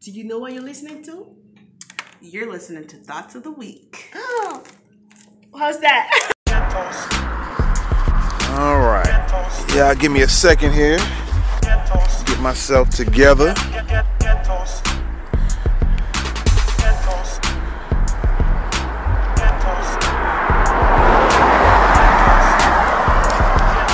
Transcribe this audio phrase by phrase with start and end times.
[0.00, 1.34] Do you know what you're listening to?
[2.20, 4.12] You're listening to Thoughts of the Week.
[4.14, 4.62] Oh,
[5.58, 6.08] how's that?
[8.56, 9.08] All right.
[9.74, 10.98] Yeah, give me a second here.
[11.62, 13.54] Get myself together.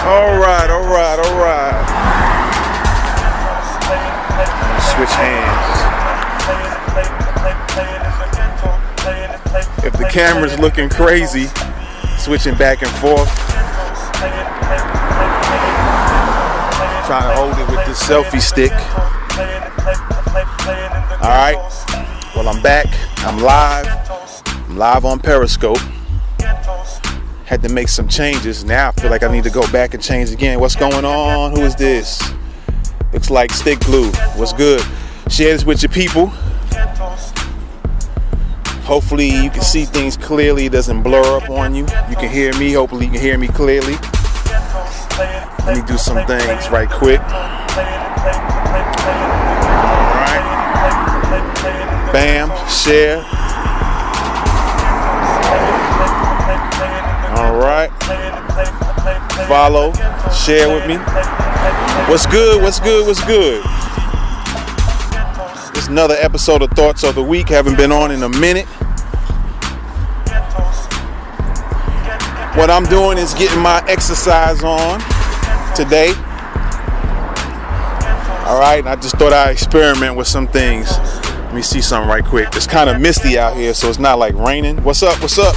[0.04, 1.64] All right, all right, all right.
[4.94, 5.83] Switch hands.
[9.84, 11.46] If the camera's looking crazy,
[12.18, 13.28] switching back and forth.
[17.06, 18.72] Trying to hold it with this selfie stick.
[21.20, 21.56] All right.
[22.36, 22.86] Well, I'm back.
[23.18, 23.86] I'm live.
[24.46, 25.78] I'm live on Periscope.
[27.44, 28.64] Had to make some changes.
[28.64, 30.60] Now I feel like I need to go back and change again.
[30.60, 31.56] What's going on?
[31.56, 32.22] Who is this?
[33.12, 34.10] Looks like stick glue.
[34.36, 34.80] What's good?
[35.28, 36.32] Share this with your people.
[38.84, 40.66] Hopefully you can see things clearly.
[40.66, 41.86] It doesn't blur up on you.
[42.10, 42.72] You can hear me.
[42.72, 43.94] Hopefully you can hear me clearly.
[45.64, 47.20] Let me do some things right quick.
[47.20, 47.54] Alright.
[52.12, 52.50] Bam.
[52.68, 53.24] Share.
[57.38, 57.90] Alright.
[59.48, 59.92] Follow.
[60.30, 60.96] Share with me.
[62.10, 62.62] What's good?
[62.62, 63.06] What's good?
[63.06, 63.64] What's good?
[65.94, 67.48] Another episode of Thoughts of the Week.
[67.48, 68.66] Haven't been on in a minute.
[72.56, 74.98] What I'm doing is getting my exercise on
[75.76, 76.08] today.
[78.44, 80.90] All right, I just thought I'd experiment with some things.
[80.98, 82.48] Let me see something right quick.
[82.54, 84.82] It's kind of misty out here, so it's not like raining.
[84.82, 85.22] What's up?
[85.22, 85.54] What's up?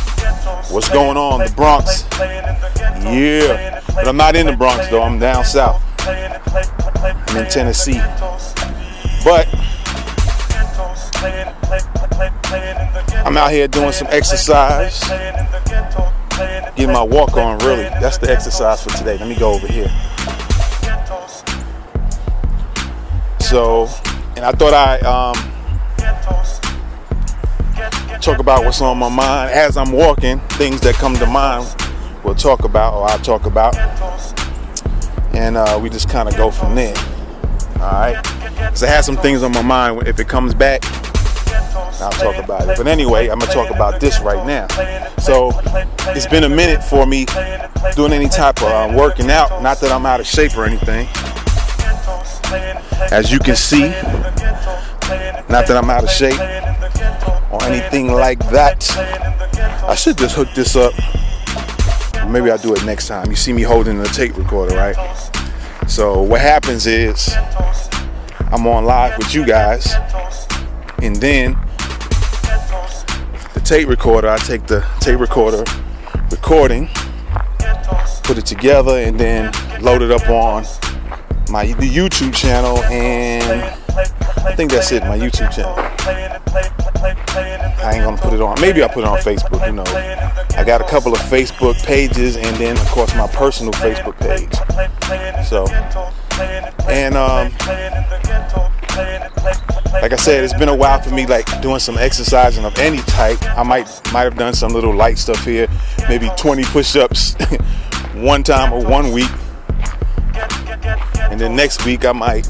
[0.70, 1.40] What's going on?
[1.40, 2.08] The Bronx.
[2.12, 3.82] Yeah.
[3.88, 5.02] But I'm not in the Bronx though.
[5.02, 5.82] I'm down south.
[6.08, 8.00] I'm in Tennessee.
[13.28, 15.02] I'm out here doing some exercise.
[16.78, 17.84] Getting my walk on, really.
[17.84, 19.18] That's the exercise for today.
[19.18, 19.90] Let me go over here.
[23.42, 23.90] So,
[24.38, 25.36] and I thought I um,
[28.22, 30.40] talk about what's on my mind as I'm walking.
[30.52, 31.76] Things that come to mind,
[32.24, 33.76] we'll talk about, or I'll talk about,
[35.36, 36.96] and uh, we just kind of go from there.
[37.82, 38.24] All right.
[38.56, 40.08] Because I have some things on my mind.
[40.08, 40.82] If it comes back,
[42.00, 42.78] I'll talk about it.
[42.78, 44.68] But anyway, I'm gonna talk about this right now.
[45.18, 45.52] So
[46.10, 47.26] it's been a minute for me
[47.96, 49.62] doing any type of uh, working out.
[49.62, 51.08] Not that I'm out of shape or anything.
[53.12, 53.90] As you can see,
[55.50, 56.40] not that I'm out of shape
[57.52, 58.90] or anything like that.
[59.88, 60.94] I should just hook this up.
[62.28, 63.30] Maybe I'll do it next time.
[63.30, 64.96] You see me holding the tape recorder, right?
[65.88, 67.34] So what happens is
[68.52, 69.96] I'm on live with you guys,
[71.02, 71.67] and then the
[73.68, 75.66] tape recorder, I take the tape recorder
[76.32, 76.88] recording,
[78.24, 79.52] put it together, and then
[79.82, 80.64] load it up on
[81.50, 83.62] my the YouTube channel, and
[83.94, 85.76] I think that's it, my YouTube channel.
[87.84, 88.56] I ain't gonna put it on.
[88.62, 89.84] Maybe I'll put it on Facebook, you know.
[90.58, 94.54] I got a couple of Facebook pages and then of course my personal Facebook page.
[95.46, 95.68] So
[96.88, 97.52] and um
[98.98, 103.00] like I said, it's been a while for me like doing some exercising of any
[103.00, 103.38] type.
[103.58, 105.68] I might might have done some little light stuff here,
[106.08, 107.36] maybe 20 push-ups
[108.16, 109.30] one time or one week.
[111.30, 112.50] And then next week I might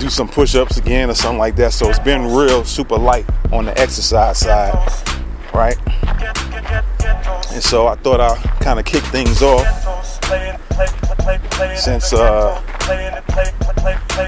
[0.00, 1.72] do some push-ups again or something like that.
[1.72, 4.74] So it's been real super light on the exercise side,
[5.54, 5.76] right?
[7.52, 10.19] And so I thought I'd kind of kick things off
[11.76, 12.60] since uh,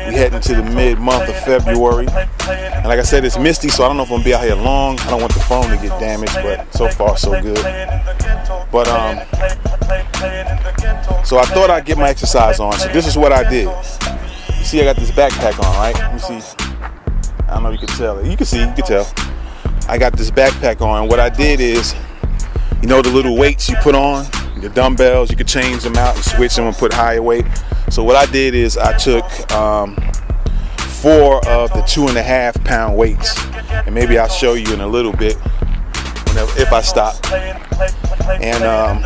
[0.08, 2.06] we heading to the mid month of February.
[2.48, 4.44] And like I said, it's misty, so I don't know if I'm gonna be out
[4.44, 4.98] here long.
[5.00, 7.62] I don't want the phone to get damaged, but so far so good.
[8.72, 9.18] But um,
[11.24, 12.72] so I thought I'd get my exercise on.
[12.72, 13.68] So this is what I did.
[14.58, 16.12] You see, I got this backpack on, right?
[16.12, 16.56] Me see.
[17.48, 18.26] I don't know if you can tell.
[18.26, 19.12] You can see, you can tell.
[19.88, 21.08] I got this backpack on.
[21.08, 21.94] What I did is,
[22.80, 24.24] you know, the little weights you put on,
[24.62, 27.44] the dumbbells, you could change them out and switch them and put higher weight.
[27.90, 29.96] So what I did is I took um,
[30.78, 33.36] four of the two and a half pound weights,
[33.70, 35.36] and maybe I'll show you in a little bit
[36.56, 37.16] if I stop,
[38.40, 39.02] and um,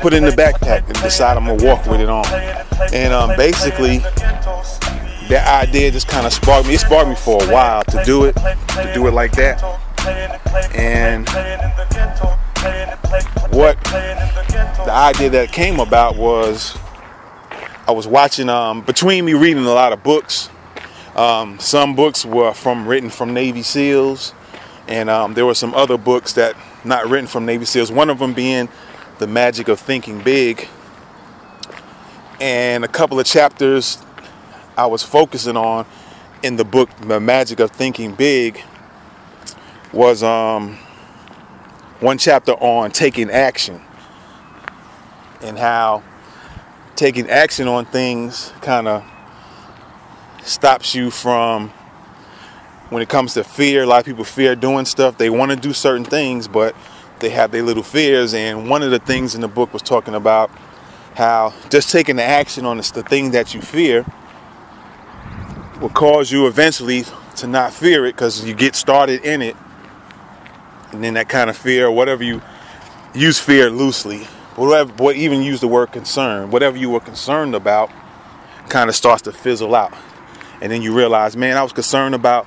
[0.00, 2.24] put it in the backpack and decide I'm gonna walk with it on.
[2.94, 3.98] And um, basically,
[5.28, 6.74] that idea just kind of sparked me.
[6.74, 9.60] It sparked me for a while to do it, to do it like that.
[10.72, 11.26] And
[13.50, 16.76] what the idea that came about was
[17.88, 20.50] I was watching um, between me reading a lot of books.
[21.14, 24.34] Um, some books were from written from Navy SEALs,
[24.88, 27.92] and um, there were some other books that not written from Navy SEALs.
[27.92, 28.68] One of them being
[29.18, 30.68] "The Magic of Thinking Big,"
[32.40, 33.98] and a couple of chapters
[34.76, 35.86] I was focusing on
[36.42, 38.60] in the book "The Magic of Thinking Big"
[39.92, 40.76] was um,
[42.00, 43.80] one chapter on taking action
[45.40, 46.02] and how
[46.94, 49.04] taking action on things kind of
[50.42, 51.70] stops you from
[52.90, 55.16] when it comes to fear a lot of people fear doing stuff.
[55.16, 56.76] They want to do certain things but
[57.20, 58.34] they have their little fears.
[58.34, 60.50] And one of the things in the book was talking about
[61.14, 64.04] how just taking the action on the thing that you fear
[65.80, 67.04] will cause you eventually
[67.36, 69.56] to not fear it because you get started in it
[70.92, 72.40] and then that kind of fear or whatever you
[73.14, 74.24] use fear loosely
[74.56, 77.90] whatever what even use the word concern whatever you were concerned about
[78.68, 79.94] kind of starts to fizzle out.
[80.60, 82.46] And then you realize man i was concerned about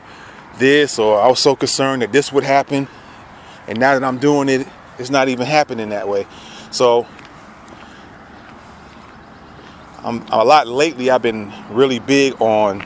[0.57, 2.87] this or i was so concerned that this would happen
[3.67, 6.25] and now that i'm doing it it's not even happening that way.
[6.71, 7.07] So
[10.03, 12.85] i'm a lot lately i've been really big on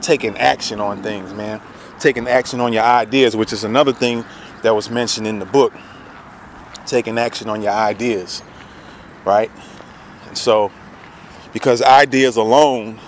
[0.00, 1.60] taking action on things man.
[2.00, 4.24] Taking action on your ideas which is another thing
[4.62, 5.72] that was mentioned in the book
[6.86, 8.42] taking action on your ideas
[9.28, 9.50] right?
[10.26, 10.72] And so,
[11.52, 12.98] because ideas alone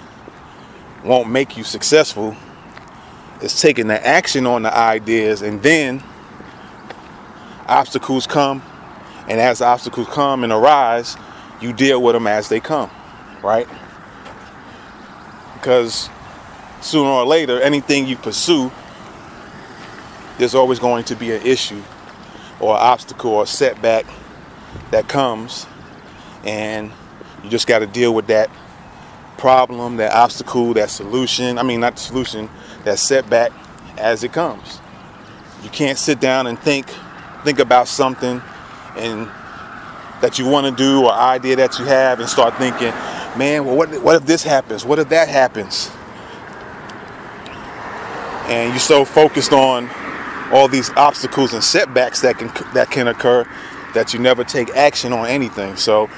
[1.03, 2.37] won't make you successful,
[3.41, 6.03] it's taking the action on the ideas and then
[7.67, 8.63] obstacles come.
[9.29, 11.17] And as obstacles come and arise,
[11.61, 12.91] you deal with them as they come,
[13.43, 13.67] right?
[15.55, 16.11] Because
[16.81, 18.71] sooner or later, anything you pursue,
[20.41, 21.83] there's always going to be an issue
[22.61, 24.07] or an obstacle or setback
[24.91, 25.67] that comes
[26.45, 26.91] and
[27.45, 28.51] you just got to deal with that
[29.37, 31.59] problem, that obstacle, that solution.
[31.59, 32.49] I mean, not the solution,
[32.85, 33.53] that setback
[33.99, 34.81] as it comes.
[35.63, 36.87] You can't sit down and think
[37.45, 38.41] think about something
[38.97, 39.27] and
[40.23, 42.93] that you want to do or idea that you have and start thinking,
[43.39, 44.85] man, well, what, what if this happens?
[44.85, 45.91] What if that happens?
[48.51, 49.89] And you're so focused on
[50.53, 53.47] all these obstacles and setbacks that can that can occur
[53.95, 55.77] that you never take action on anything.
[55.77, 56.09] So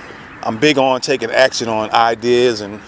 [0.42, 2.80] I'm big on taking action on ideas and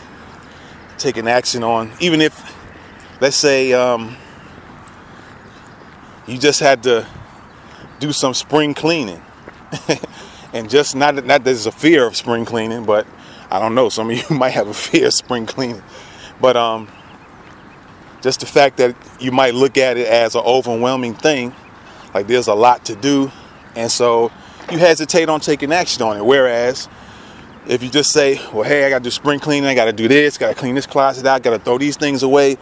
[0.99, 2.55] taking action on even if
[3.21, 4.17] let's say um,
[6.27, 7.07] you just had to
[7.99, 9.23] do some spring cleaning
[10.53, 13.07] and just not not that there's a fear of spring cleaning but
[13.51, 15.83] I don't know some of you might have a fear of spring cleaning
[16.41, 16.89] but um,
[18.25, 21.55] just the fact that you might look at it as an overwhelming thing
[22.13, 23.31] like there's a lot to do
[23.77, 24.33] and so
[24.71, 26.25] you hesitate on taking action on it.
[26.25, 26.89] Whereas
[27.67, 29.93] if you just say, well, hey, I got to do spring cleaning, I got to
[29.93, 32.57] do this, got to clean this closet out, got to throw these things away,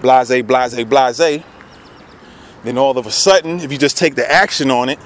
[0.00, 1.44] blase, blase, blase,
[2.62, 4.98] then all of a sudden, if you just take the action on it,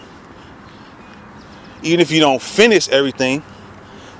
[1.82, 3.42] even if you don't finish everything,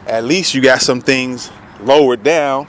[0.06, 2.66] at least you got some things lowered down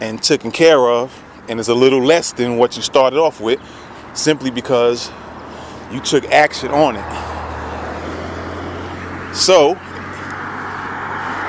[0.00, 3.60] and taken care of, and it's a little less than what you started off with,
[4.14, 5.10] simply because
[5.92, 7.36] you took action on it.
[9.34, 9.74] So,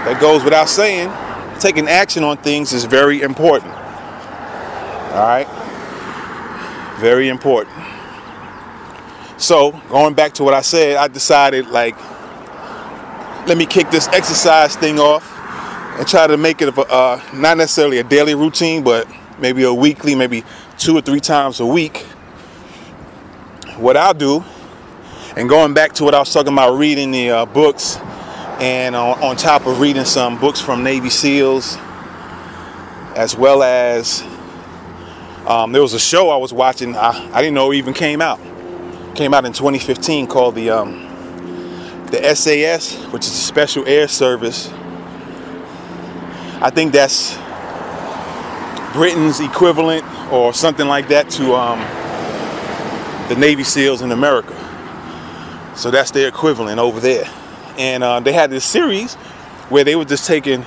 [0.05, 1.11] that goes without saying.
[1.59, 3.73] Taking action on things is very important.
[3.73, 5.47] All right?
[6.99, 7.75] Very important.
[9.37, 11.95] So, going back to what I said, I decided, like,
[13.47, 15.23] let me kick this exercise thing off
[15.97, 19.07] and try to make it a, uh, not necessarily a daily routine, but
[19.39, 20.43] maybe a weekly, maybe
[20.77, 21.97] two or three times a week.
[23.77, 24.43] What I'll do,
[25.35, 27.97] and going back to what I was talking about reading the uh, books
[28.59, 31.77] and on, on, top of reading some books from Navy SEALs,
[33.15, 34.23] as well as
[35.45, 36.95] um, there was a show I was watching.
[36.95, 38.39] I, I, didn't know even came out.
[39.15, 41.03] Came out in 2015 called the um,
[42.07, 44.69] the SAS, which is a Special Air Service.
[46.59, 47.37] I think that's
[48.97, 51.79] Britain's equivalent or something like that to um,
[53.29, 54.55] the Navy SEALs in America.
[55.75, 57.31] So that's their equivalent over there
[57.77, 59.13] and uh, they had this series
[59.69, 60.65] where they were just taking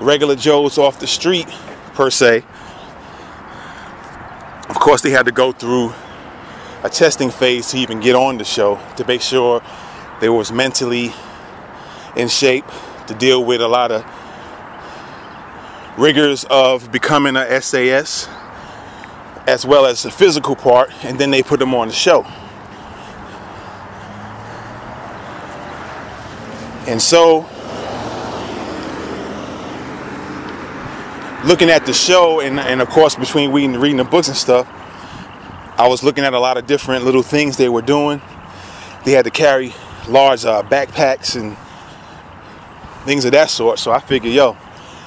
[0.00, 1.46] regular Joes off the street,
[1.94, 2.38] per se.
[4.68, 5.92] Of course, they had to go through
[6.82, 9.62] a testing phase to even get on the show to make sure
[10.20, 11.12] they was mentally
[12.16, 12.64] in shape
[13.06, 14.02] to deal with a lot of
[16.00, 18.28] rigors of becoming a SAS
[19.46, 22.24] as well as the physical part and then they put them on the show
[26.90, 27.42] And so
[31.44, 34.66] looking at the show, and, and of course, between reading, reading the books and stuff,
[35.78, 38.20] I was looking at a lot of different little things they were doing.
[39.04, 39.72] They had to carry
[40.08, 41.56] large uh, backpacks and
[43.04, 43.78] things of that sort.
[43.78, 44.56] So I figured, yo,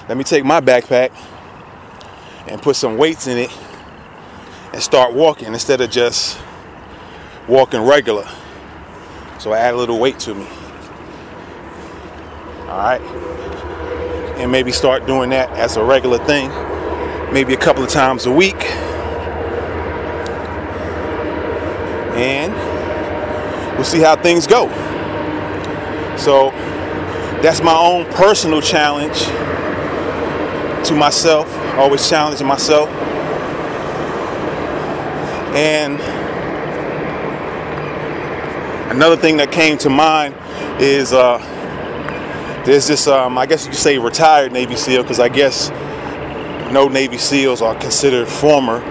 [0.10, 1.12] let me take my backpack
[2.48, 3.52] and put some weights in it
[4.74, 6.38] and start walking instead of just
[7.48, 8.28] walking regular.
[9.40, 10.46] So I add a little weight to me.
[12.68, 13.02] All right.
[14.38, 16.50] And maybe start doing that as a regular thing,
[17.32, 18.62] maybe a couple of times a week.
[22.16, 22.52] And
[23.78, 24.68] we'll see how things go.
[26.18, 26.50] So
[27.42, 29.28] that's my own personal challenge
[30.86, 32.90] to myself, always challenging myself.
[35.56, 36.00] And
[38.92, 40.36] another thing that came to mind
[40.82, 41.38] is uh,
[42.66, 45.70] there's this, um, I guess you could say, retired Navy SEAL, because I guess
[46.72, 48.82] no Navy SEALs are considered former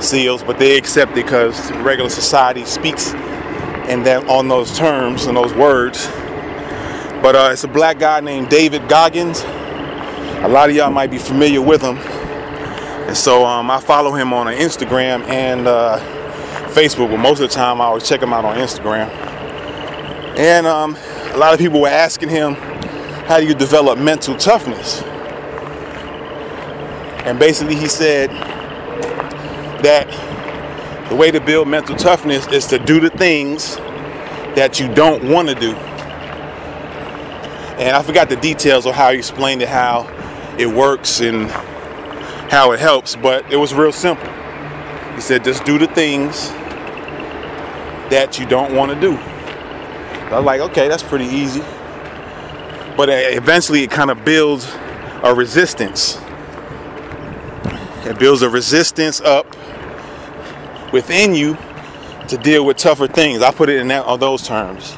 [0.00, 5.36] SEALs, but they accept it because regular society speaks and then on those terms and
[5.36, 6.06] those words.
[7.22, 9.42] But uh, it's a black guy named David Goggins.
[10.40, 11.98] A lot of y'all might be familiar with him.
[11.98, 15.98] And so um, I follow him on Instagram and uh,
[16.68, 19.08] Facebook, but most of the time I always check him out on Instagram.
[20.38, 20.96] And um,
[21.34, 22.54] a lot of people were asking him,
[23.26, 25.02] how do you develop mental toughness?
[27.26, 28.30] And basically he said
[29.82, 30.08] that
[31.10, 33.76] the way to build mental toughness is to do the things
[34.56, 35.74] that you don't want to do.
[37.76, 40.04] And I forgot the details of how he explained it, how
[40.58, 41.50] it works and
[42.50, 44.28] how it helps, but it was real simple.
[45.14, 46.48] He said, just do the things
[48.10, 49.16] that you don't want to do.
[49.16, 51.60] I was like, okay, that's pretty easy.
[52.96, 54.70] But eventually it kind of builds
[55.22, 56.18] a resistance.
[58.04, 59.46] It builds a resistance up
[60.92, 61.56] within you
[62.28, 63.42] to deal with tougher things.
[63.42, 64.96] I put it in that on those terms.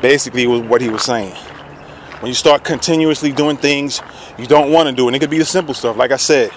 [0.00, 1.34] Basically, was what he was saying.
[2.20, 4.00] When you start continuously doing things
[4.38, 6.50] you don't want to do, and it could be the simple stuff, like I said,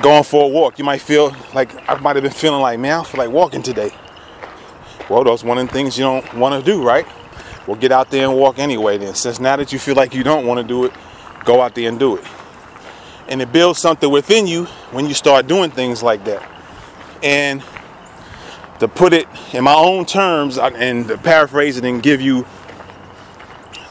[0.00, 0.78] going for a walk.
[0.78, 3.62] You might feel like I might have been feeling like, man, I feel like walking
[3.62, 3.90] today.
[5.08, 7.06] Well, that's one of the things you don't want to do, right?
[7.66, 8.98] Well, get out there and walk anyway.
[8.98, 10.92] Then, since now that you feel like you don't want to do it,
[11.44, 12.24] go out there and do it.
[13.28, 16.48] And it builds something within you when you start doing things like that.
[17.22, 17.62] And
[18.78, 22.46] to put it in my own terms and to paraphrase it and give you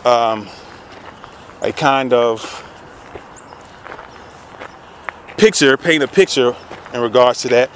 [0.06, 0.48] um,
[1.62, 2.64] a kind of
[5.38, 6.56] picture, paint a picture
[6.94, 7.70] in regards to that.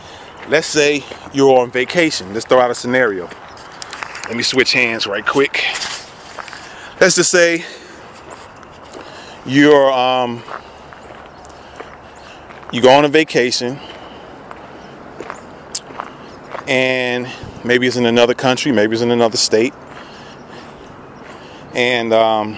[0.48, 2.34] Let's say you're on vacation.
[2.34, 3.30] Let's throw out a scenario.
[4.28, 5.64] Let me switch hands right quick.
[7.00, 7.66] Let's just say
[9.46, 10.44] you're um,
[12.72, 13.80] you go on a vacation
[16.68, 17.28] and
[17.64, 19.74] maybe it's in another country, maybe it's in another state,
[21.74, 22.58] and um,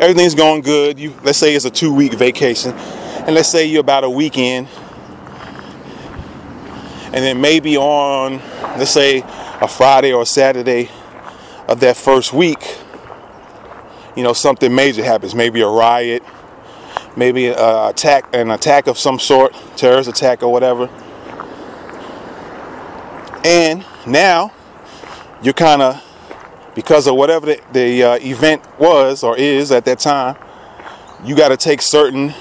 [0.00, 0.98] everything's going good.
[0.98, 4.68] You let's say it's a two-week vacation, and let's say you're about a weekend,
[7.04, 8.40] and then maybe on
[8.78, 9.18] let's say
[9.60, 10.90] a Friday or a Saturday
[11.68, 12.78] of that first week,
[14.16, 15.34] you know something major happens.
[15.34, 16.22] Maybe a riot,
[17.16, 20.88] maybe a attack, an attack of some sort, terrorist attack or whatever
[23.44, 24.52] and now
[25.42, 26.02] you're kind of,
[26.78, 30.36] because of whatever the, the uh, event was or is at that time,
[31.24, 32.32] you got to take certain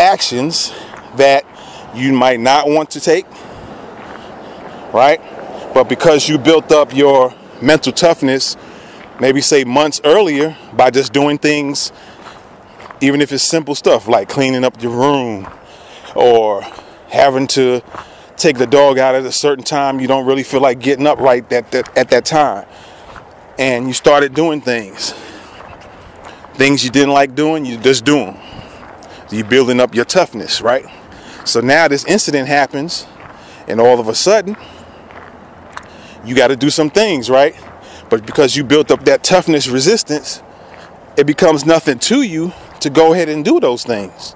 [0.00, 0.72] actions
[1.14, 1.46] that
[1.94, 3.24] you might not want to take,
[4.92, 5.20] right?
[5.72, 8.56] But because you built up your mental toughness,
[9.20, 11.92] maybe say months earlier, by just doing things,
[13.00, 15.48] even if it's simple stuff like cleaning up your room
[16.16, 16.62] or
[17.10, 17.80] having to
[18.36, 21.20] take the dog out at a certain time you don't really feel like getting up
[21.20, 22.66] right at that, at that time
[23.58, 25.12] and you started doing things.
[26.54, 28.36] Things you didn't like doing you just do them
[29.34, 30.84] you're building up your toughness right?
[31.44, 33.06] So now this incident happens
[33.66, 34.56] and all of a sudden
[36.24, 37.54] you got to do some things right?
[38.10, 40.42] But because you built up that toughness resistance
[41.16, 44.34] it becomes nothing to you to go ahead and do those things.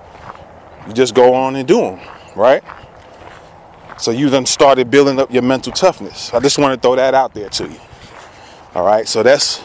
[0.87, 2.00] You just go on and do them
[2.34, 2.62] right?
[3.98, 6.32] So you then started building up your mental toughness.
[6.32, 7.80] I just want to throw that out there to you.
[8.75, 9.60] All right, so that's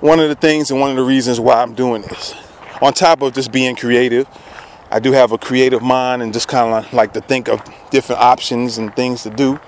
[0.00, 2.34] one of the things and one of the reasons why I'm doing this.
[2.80, 4.26] On top of just being creative,
[4.90, 8.20] I do have a creative mind and just kind of like to think of different
[8.20, 9.60] options and things to do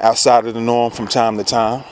[0.00, 1.84] outside of the norm from time to time.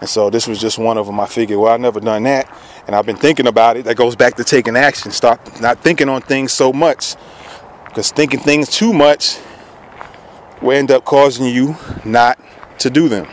[0.00, 1.20] And so this was just one of them.
[1.20, 2.52] I figured, well, I've never done that.
[2.86, 3.84] And I've been thinking about it.
[3.84, 5.12] That goes back to taking action.
[5.12, 7.14] Stop not thinking on things so much.
[7.86, 9.38] Because thinking things too much
[10.60, 12.38] will end up causing you not
[12.80, 13.28] to do them.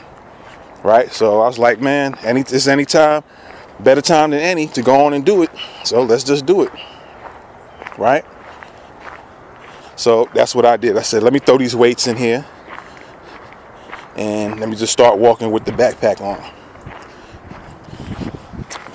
[0.84, 1.12] Right?
[1.12, 3.24] So I was like, man, any this any time,
[3.80, 5.52] better time than any to go on and do it.
[5.84, 6.72] So let's just do it.
[7.98, 8.26] Right?
[9.96, 10.98] So that's what I did.
[10.98, 12.46] I said, let me throw these weights in here.
[14.16, 16.42] And let me just start walking with the backpack on.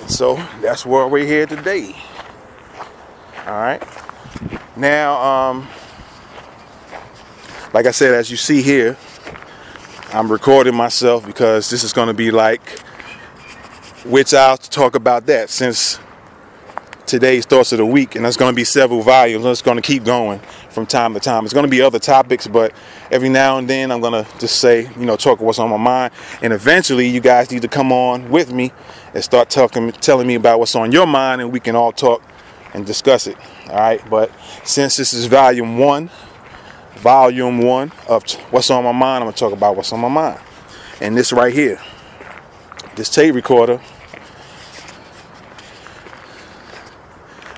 [0.09, 1.95] So that's where we're here today.
[3.45, 3.81] All right.
[4.75, 5.67] Now, um,
[7.73, 8.97] like I said, as you see here,
[10.13, 12.79] I'm recording myself because this is going to be like
[14.05, 15.99] which I'll talk about that since
[17.05, 19.45] today's thoughts of the week, and there's going to be several volumes.
[19.45, 21.43] It's going to keep going from time to time.
[21.43, 22.73] It's going to be other topics, but
[23.11, 25.77] every now and then I'm going to just say, you know, talk what's on my
[25.77, 28.71] mind, and eventually you guys need to come on with me
[29.13, 32.23] and start talking, telling me about what's on your mind, and we can all talk
[32.73, 33.35] and discuss it.
[33.67, 34.31] All right, but
[34.63, 36.09] since this is volume one,
[36.97, 40.39] volume one of what's on my mind, I'm gonna talk about what's on my mind,
[41.01, 41.79] and this right here,
[42.95, 43.79] this tape recorder.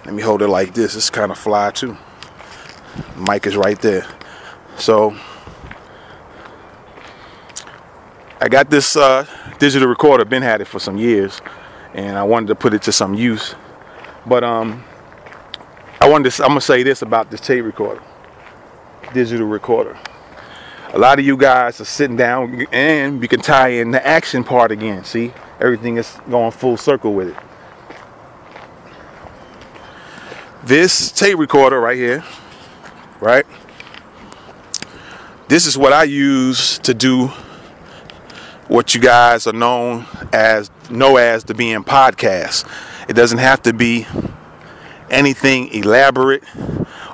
[0.05, 0.95] Let me hold it like this.
[0.95, 1.95] It's kind of fly too.
[3.15, 4.07] mic is right there.
[4.77, 5.15] So
[8.41, 9.25] I got this uh,
[9.59, 10.25] digital recorder.
[10.25, 11.41] Been had it for some years,
[11.93, 13.53] and I wanted to put it to some use.
[14.25, 14.83] But um,
[16.01, 18.01] I wanted to, I'm gonna say this about this tape recorder,
[19.13, 19.97] digital recorder.
[20.93, 24.43] A lot of you guys are sitting down, and we can tie in the action
[24.43, 25.03] part again.
[25.03, 27.37] See, everything is going full circle with it.
[30.63, 32.23] This tape recorder right here,
[33.19, 33.45] right?
[35.47, 37.31] This is what I use to do
[38.67, 42.69] what you guys are known as know as the being podcast.
[43.09, 44.05] It doesn't have to be
[45.09, 46.43] anything elaborate.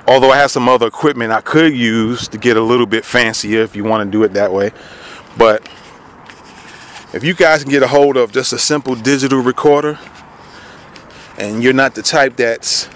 [0.08, 3.62] Although I have some other equipment I could use to get a little bit fancier
[3.62, 4.70] if you want to do it that way.
[5.36, 5.68] But
[7.12, 9.98] if you guys can get a hold of just a simple digital recorder
[11.38, 12.88] and you're not the type that's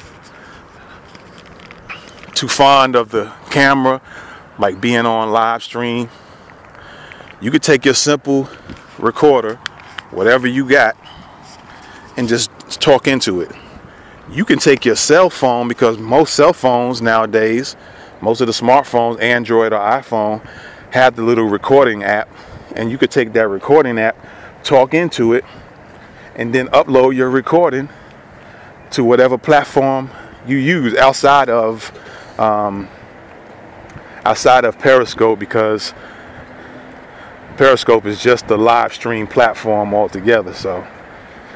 [2.35, 4.01] too fond of the camera,
[4.59, 6.09] like being on live stream,
[7.41, 8.49] you could take your simple
[8.99, 9.57] recorder,
[10.13, 10.97] whatever you got,
[12.17, 13.51] and just talk into it
[14.33, 17.77] you can take your cell phone because most cell phones nowadays,
[18.21, 20.47] most of the smartphones, Android or iPhone,
[20.93, 22.29] have the little recording app,
[22.77, 24.17] and you could take that recording app,
[24.63, 25.45] talk into it,
[26.37, 27.89] and then upload your recording
[28.93, 30.11] to whatever platform
[30.47, 31.93] you use outside of
[32.39, 32.89] um,
[34.25, 35.93] outside of Periscope because
[37.57, 40.55] Periscope is just a live stream platform altogether.
[40.55, 40.87] So,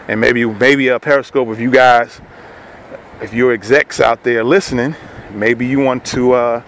[0.09, 2.21] and maybe maybe a Periscope if you guys
[3.21, 4.97] if you're execs out there listening,
[5.33, 6.63] maybe you want to uh,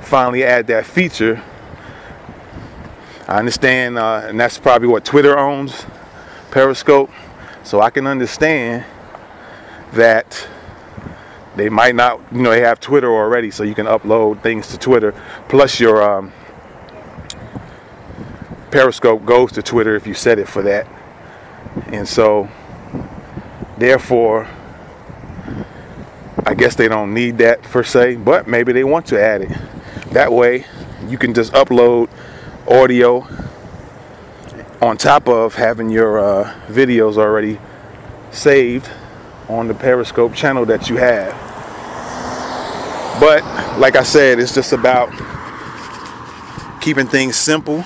[0.00, 1.42] finally add that feature.
[3.28, 5.86] I understand, uh, and that's probably what Twitter owns,
[6.50, 7.10] Periscope.
[7.64, 8.84] So I can understand
[9.92, 10.48] that
[11.56, 14.78] they might not, you know, they have Twitter already, so you can upload things to
[14.78, 15.14] Twitter.
[15.48, 16.32] Plus, your um,
[18.70, 20.86] Periscope goes to Twitter if you set it for that.
[21.86, 22.48] And so,
[23.78, 24.48] therefore,
[26.44, 29.50] I guess they don't need that per se, but maybe they want to add it.
[30.12, 30.64] That way,
[31.08, 32.08] you can just upload
[32.66, 33.26] audio
[34.80, 37.58] on top of having your uh, videos already
[38.30, 38.90] saved
[39.48, 41.32] on the Periscope channel that you have.
[43.20, 43.44] But
[43.78, 45.10] like I said, it's just about
[46.80, 47.84] keeping things simple.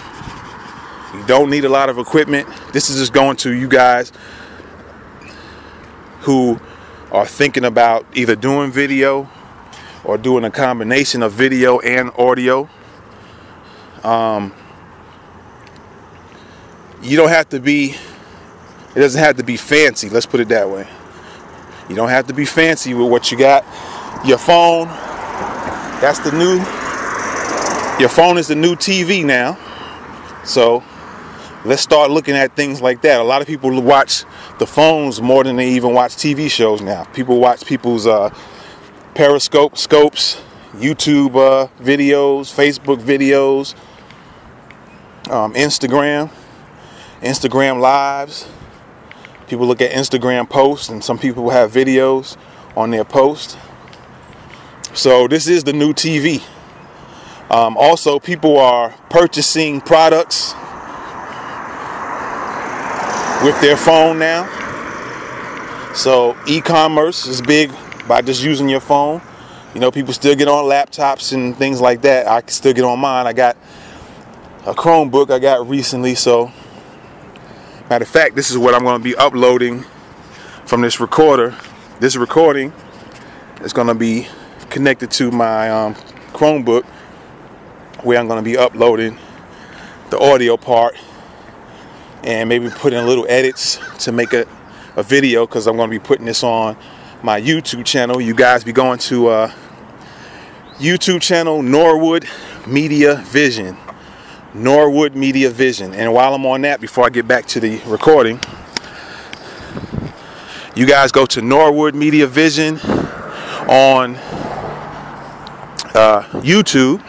[1.14, 2.48] You don't need a lot of equipment.
[2.72, 4.12] This is just going to you guys
[6.20, 6.58] who
[7.16, 9.26] are thinking about either doing video
[10.04, 12.68] or doing a combination of video and audio.
[14.04, 14.52] Um,
[17.02, 17.94] you don't have to be,
[18.94, 20.86] it doesn't have to be fancy, let's put it that way.
[21.88, 23.64] You don't have to be fancy with what you got.
[24.26, 24.88] Your phone,
[26.02, 26.56] that's the new,
[27.98, 29.56] your phone is the new TV now.
[30.44, 30.84] So
[31.66, 33.20] let's start looking at things like that.
[33.20, 34.24] A lot of people watch
[34.58, 37.04] the phones more than they even watch TV shows now.
[37.04, 38.32] People watch people's uh,
[39.14, 40.40] Periscope scopes,
[40.74, 43.74] YouTube uh, videos, Facebook videos,
[45.30, 46.30] um, Instagram,
[47.20, 48.48] Instagram lives.
[49.48, 52.36] People look at Instagram posts, and some people have videos
[52.76, 53.56] on their posts.
[54.92, 56.42] So this is the new TV.
[57.50, 60.54] Um, also, people are purchasing products
[63.46, 64.42] with their phone now.
[65.94, 67.70] So e-commerce is big
[68.08, 69.22] by just using your phone.
[69.72, 72.26] You know, people still get on laptops and things like that.
[72.26, 73.28] I can still get on mine.
[73.28, 73.56] I got
[74.66, 76.50] a Chromebook I got recently, so
[77.88, 79.84] matter of fact, this is what I'm going to be uploading
[80.64, 81.54] from this recorder.
[82.00, 82.72] This recording
[83.62, 84.26] is going to be
[84.70, 85.94] connected to my um,
[86.32, 86.84] Chromebook,
[88.02, 89.16] where I'm going to be uploading
[90.10, 90.96] the audio part
[92.24, 94.46] and maybe putting little edits to make a,
[94.96, 96.76] a video because I'm going to be putting this on
[97.22, 98.20] my YouTube channel.
[98.20, 99.52] You guys be going to uh,
[100.78, 102.26] YouTube channel Norwood
[102.66, 103.76] Media Vision.
[104.54, 105.94] Norwood Media Vision.
[105.94, 108.40] And while I'm on that, before I get back to the recording,
[110.74, 112.76] you guys go to Norwood Media Vision
[113.68, 114.16] on
[115.94, 117.02] uh, YouTube.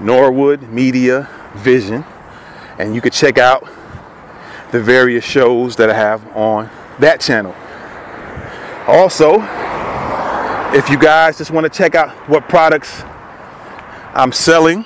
[0.00, 2.04] Norwood Media Vision.
[2.78, 3.68] And you can check out
[4.72, 7.54] the various shows that I have on that channel.
[8.86, 9.42] Also,
[10.74, 13.02] if you guys just want to check out what products
[14.14, 14.84] I'm selling,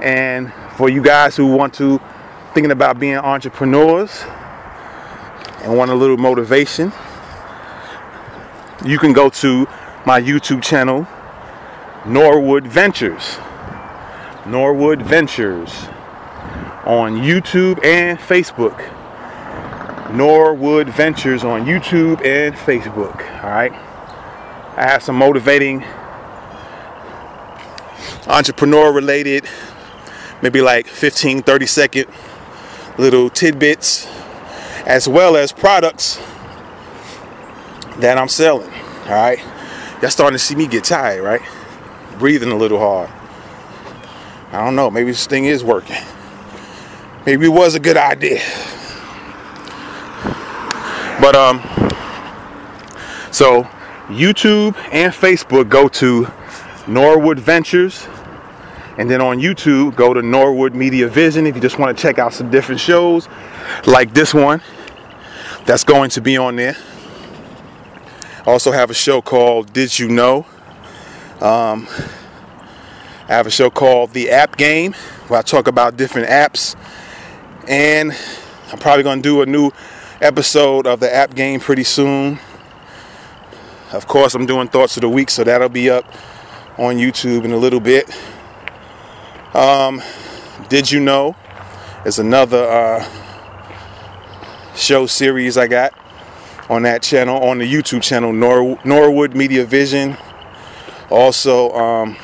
[0.00, 2.00] and for you guys who want to
[2.54, 4.24] thinking about being entrepreneurs
[5.62, 6.92] and want a little motivation,
[8.84, 9.66] you can go to
[10.06, 11.06] my YouTube channel,
[12.06, 13.38] Norwood Ventures.
[14.46, 15.88] Norwood Ventures
[16.84, 18.78] on YouTube and Facebook.
[20.12, 23.20] Norwood Ventures on YouTube and Facebook.
[23.42, 23.72] All right.
[24.76, 25.82] I have some motivating
[28.26, 29.44] entrepreneur related,
[30.42, 32.06] maybe like 15, 30 second
[32.98, 34.06] little tidbits,
[34.84, 36.20] as well as products
[37.96, 38.70] that I'm selling.
[39.06, 39.38] All right.
[40.02, 41.40] Y'all starting to see me get tired, right?
[42.18, 43.10] Breathing a little hard.
[44.54, 44.88] I don't know.
[44.88, 46.00] Maybe this thing is working.
[47.26, 48.40] Maybe it was a good idea.
[51.20, 51.58] But um,
[53.32, 53.64] so
[54.06, 56.28] YouTube and Facebook go to
[56.86, 58.06] Norwood Ventures,
[58.96, 62.20] and then on YouTube go to Norwood Media Vision if you just want to check
[62.20, 63.28] out some different shows
[63.86, 64.62] like this one
[65.64, 66.76] that's going to be on there.
[68.46, 70.46] Also have a show called Did You Know?
[71.40, 71.88] Um,
[73.28, 74.92] I have a show called The App Game
[75.28, 76.76] where I talk about different apps
[77.66, 78.12] and
[78.70, 79.70] I'm probably going to do a new
[80.20, 82.38] episode of the app game pretty soon.
[83.92, 86.04] Of course, I'm doing thoughts of the week, so that'll be up
[86.78, 88.10] on YouTube in a little bit.
[89.54, 90.02] Um,
[90.68, 91.36] Did you know?
[92.04, 93.08] Is another uh,
[94.74, 95.94] show series I got
[96.68, 100.16] on that channel, on the YouTube channel, Nor- Norwood Media Vision.
[101.10, 102.16] Also, um,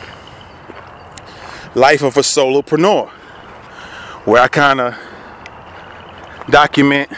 [1.75, 3.09] Life of a Solopreneur,
[4.25, 4.99] where I kind of
[6.51, 7.11] document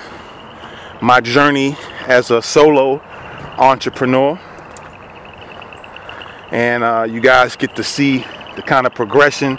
[1.01, 3.03] my journey as a solo
[3.57, 4.39] entrepreneur.
[6.51, 9.59] And uh, you guys get to see the kind of progression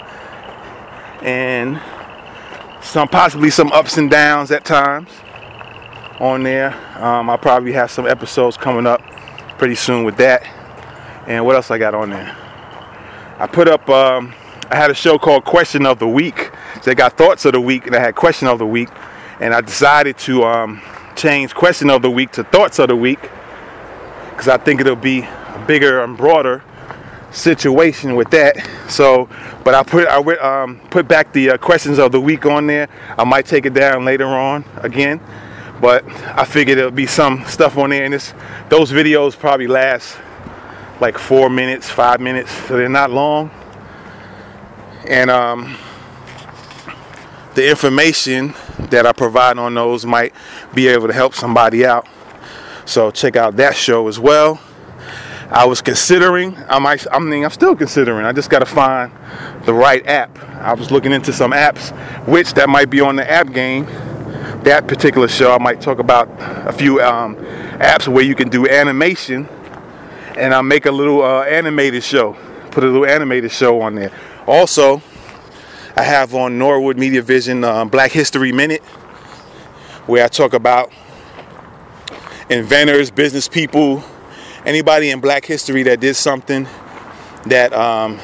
[1.22, 1.80] and
[2.80, 5.10] some possibly some ups and downs at times
[6.20, 6.72] on there.
[7.02, 9.00] Um, I'll probably have some episodes coming up
[9.58, 10.46] pretty soon with that.
[11.26, 12.36] And what else I got on there?
[13.38, 14.32] I put up, um,
[14.70, 16.50] I had a show called Question of the Week.
[16.82, 18.88] So got thoughts of the week and I had question of the week
[19.40, 20.82] and I decided to um,
[21.16, 23.20] change question of the week to thoughts of the week
[24.30, 26.62] because I think it'll be a bigger and broader
[27.30, 28.56] situation with that.
[28.88, 29.28] So,
[29.64, 32.88] but I put I um, put back the uh, questions of the week on there.
[33.18, 35.20] I might take it down later on again,
[35.80, 36.04] but
[36.38, 38.34] I figured there'll be some stuff on there, and this
[38.68, 40.16] those videos probably last
[41.00, 43.50] like four minutes, five minutes, so they're not long.
[45.06, 45.76] And um,
[47.54, 48.54] the information
[48.90, 50.34] that I provide on those might
[50.74, 52.06] be able to help somebody out.
[52.86, 54.60] So check out that show as well.
[55.50, 58.24] I was considering, I might, I mean, I'm still considering.
[58.26, 59.12] I just got to find
[59.64, 60.38] the right app.
[60.60, 61.90] I was looking into some apps,
[62.26, 63.84] which that might be on the app game.
[64.64, 66.28] That particular show, I might talk about
[66.66, 67.36] a few um,
[67.76, 69.48] apps where you can do animation,
[70.36, 72.36] and I'll make a little uh, animated show.
[72.70, 74.10] Put a little animated show on there.
[74.46, 75.00] Also,
[75.96, 78.82] I have on Norwood Media Vision um, Black History Minute,
[80.06, 80.92] where I talk about
[82.50, 84.04] inventors, business people,
[84.66, 86.68] anybody in Black history that did something
[87.46, 88.20] that um,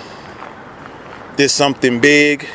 [1.36, 2.46] did something big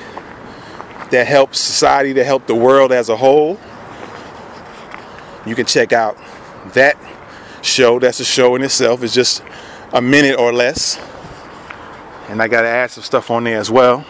[1.10, 3.60] that helped society, that helped the world as a whole.
[5.48, 6.20] You can check out
[6.74, 6.98] that
[7.64, 7.98] show.
[7.98, 9.02] That's a show in itself.
[9.02, 9.42] It's just
[9.92, 11.00] a minute or less.
[12.30, 14.06] And I got to add some stuff on there as well.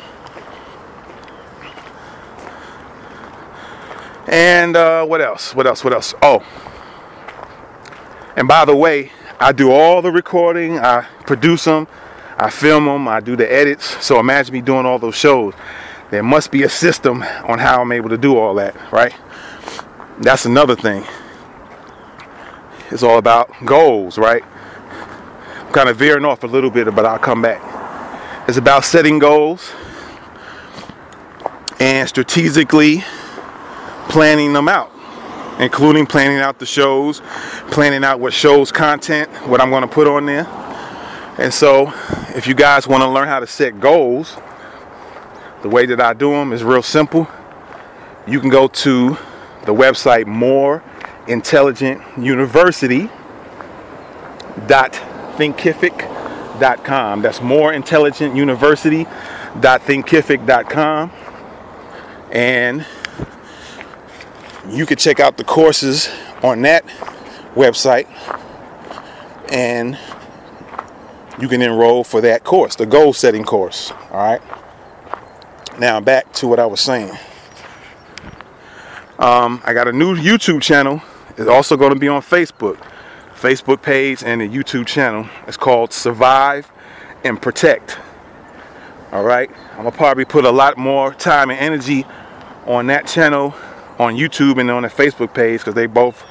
[4.27, 5.55] And uh, what else?
[5.55, 5.83] What else?
[5.83, 6.13] What else?
[6.21, 6.43] Oh,
[8.35, 11.87] And by the way, I do all the recording, I produce them,
[12.37, 14.03] I film them, I do the edits.
[14.05, 15.53] So imagine me doing all those shows.
[16.11, 19.13] There must be a system on how I'm able to do all that, right?
[20.19, 21.05] That's another thing.
[22.91, 24.43] It's all about goals, right?
[25.57, 27.61] I'm kind of veering off a little bit, but I'll come back.
[28.47, 29.71] It's about setting goals
[31.79, 33.03] and strategically
[34.07, 34.91] planning them out,
[35.59, 37.23] including planning out the shows,
[37.71, 40.45] planning out what shows content, what I'm going to put on there.
[41.39, 41.91] And so,
[42.35, 44.37] if you guys want to learn how to set goals,
[45.63, 47.27] the way that I do them is real simple.
[48.27, 49.17] You can go to
[49.65, 50.83] the website More
[56.55, 57.21] Thinkific.com.
[57.21, 59.05] That's more intelligent university
[59.59, 61.11] dot thinkific.com.
[62.31, 62.85] And
[64.69, 66.09] you can check out the courses
[66.43, 66.85] on that
[67.55, 68.07] website
[69.51, 69.97] and
[71.39, 73.91] you can enroll for that course, the goal setting course.
[74.11, 74.41] All right.
[75.79, 77.11] Now back to what I was saying.
[79.19, 81.01] Um, I got a new YouTube channel.
[81.37, 82.77] It's also going to be on Facebook,
[83.45, 85.29] Facebook page and a YouTube channel.
[85.45, 86.71] It's called Survive
[87.23, 87.99] and Protect.
[89.11, 89.51] All right.
[89.73, 92.07] I'm gonna probably put a lot more time and energy
[92.65, 93.53] on that channel,
[93.99, 96.25] on YouTube and on the Facebook page because they both,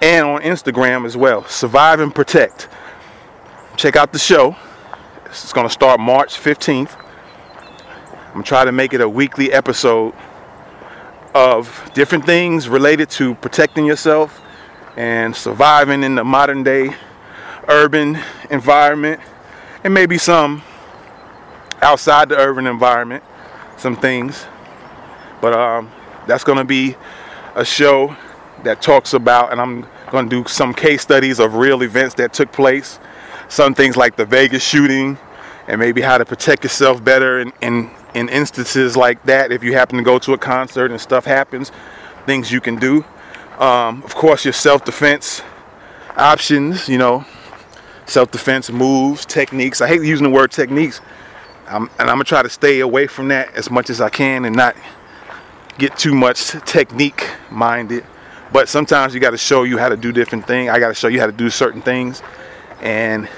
[0.00, 1.44] and on Instagram as well.
[1.44, 2.70] Survive and Protect.
[3.76, 4.56] Check out the show.
[5.26, 6.96] It's to start March 15th.
[8.34, 10.14] I'm trying to make it a weekly episode
[11.34, 14.40] of different things related to protecting yourself
[14.96, 16.94] and surviving in the modern day
[17.68, 18.18] urban
[18.50, 19.20] environment.
[19.82, 20.62] And maybe some
[21.82, 23.22] outside the urban environment
[23.76, 24.46] some things
[25.42, 25.90] but um,
[26.26, 26.96] that's going to be
[27.56, 28.16] a show
[28.62, 32.32] that talks about and i'm going to do some case studies of real events that
[32.32, 32.98] took place.
[33.48, 35.18] Some things like the vegas shooting
[35.66, 39.50] and maybe how to protect yourself better in, in, in instances like that.
[39.50, 41.72] If you happen to go to a concert and stuff happens
[42.26, 43.04] things you can do
[43.58, 45.42] um, of course your self-defense
[46.16, 47.24] options you know
[48.06, 49.80] self-defense moves techniques.
[49.80, 51.00] I hate using the word techniques.
[51.66, 54.44] I'm, and i'm gonna try to stay away from that as much as i can
[54.44, 54.76] and not
[55.78, 58.04] get too much technique minded.
[58.52, 60.94] But sometimes you got to show you how to do different things i got to
[60.94, 62.22] show you how to do certain things.
[62.80, 63.28] And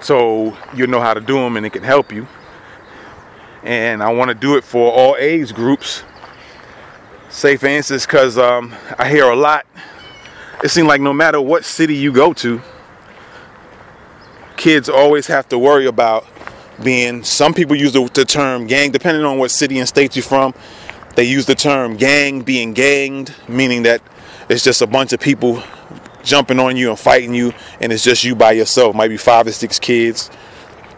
[0.00, 2.26] so you know how to do them and it can help you.
[3.62, 6.04] And i want to do it for all age groups
[7.34, 9.66] for instance because um, i hear a lot.
[10.62, 12.60] It seems like no matter what city you go to
[14.56, 16.26] kids always have to worry about
[16.82, 20.22] being some people use the, the term gang depending on what city and state you're
[20.22, 20.54] from
[21.16, 24.00] they use the term gang being ganged meaning that
[24.48, 25.62] it's just a bunch of people
[26.22, 28.94] jumping on you and fighting you and it's just you by yourself.
[28.94, 30.30] Might be five or six kids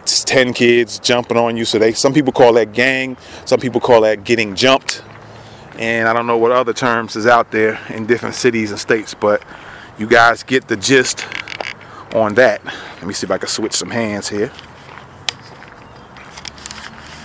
[0.04, 1.64] 10 kids jumping on you.
[1.64, 5.02] So they some people call that gang some people call that getting jumped
[5.78, 9.14] and i don't know what other terms is out there in different cities and states
[9.14, 9.42] but
[9.98, 11.26] you guys get the gist
[12.14, 12.64] on that.
[12.64, 14.50] Let me see if i can switch some hands here.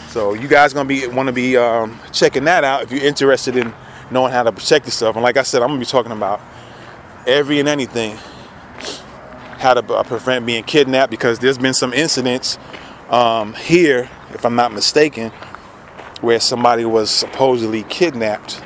[0.10, 3.56] So you guys gonna be want to be um, checking that out if you're interested
[3.56, 3.74] in
[4.10, 5.16] knowing how to protect yourself.
[5.16, 6.42] And like i said i'm gonna be talking about
[7.28, 8.18] every and anything
[9.60, 12.58] how to uh, prevent being kidnapped because there's been some incidents
[13.10, 15.32] um, here, if I'm not mistaken,
[16.22, 18.62] where somebody was supposedly kidnapped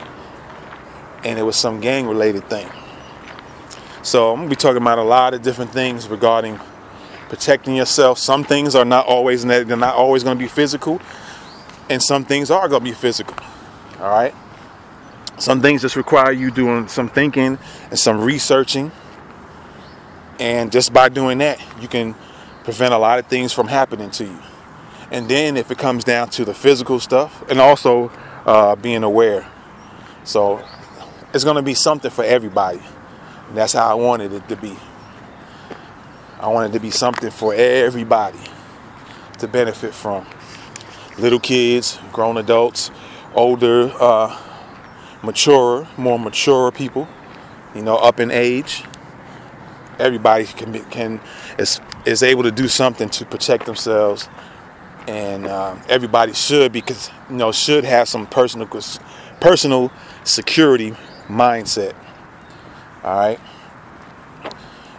[1.23, 2.69] and it was some gang related thing.
[4.03, 6.59] So I'm gonna be talking about a lot of different things regarding
[7.29, 8.19] protecting yourself.
[8.19, 11.01] Some things are not always they're not always gonna be physical,
[11.89, 13.35] and some things are gonna be physical.
[13.99, 14.35] All right.
[15.37, 17.57] Some things just require you doing some thinking
[17.89, 18.91] and some researching.
[20.39, 22.15] And just by doing that, you can
[22.63, 24.39] prevent a lot of things from happening to you.
[25.11, 28.11] And then if it comes down to the physical stuff and also
[28.45, 29.47] uh, being aware.
[30.23, 30.63] So
[31.33, 32.81] it's going to be something for everybody.
[33.49, 34.75] And that's how I wanted it to be.
[36.39, 38.39] I wanted it to be something for everybody
[39.39, 40.25] to benefit from.
[41.17, 42.91] Little kids, grown adults,
[43.33, 44.41] older, uh,
[45.23, 47.07] maturer, more mature people,
[47.73, 48.83] you know, up in age.
[49.97, 51.21] Everybody can can
[51.57, 54.27] is is able to do something to protect themselves,
[55.07, 58.67] and uh, everybody should because you know should have some personal
[59.39, 59.91] personal
[60.23, 60.91] security
[61.27, 61.93] mindset.
[63.03, 63.39] All right,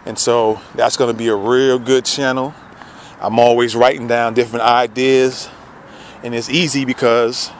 [0.05, 2.53] and so that's going to be a real good channel.
[3.19, 5.49] I'm always writing down different ideas,
[6.23, 7.51] and it's easy because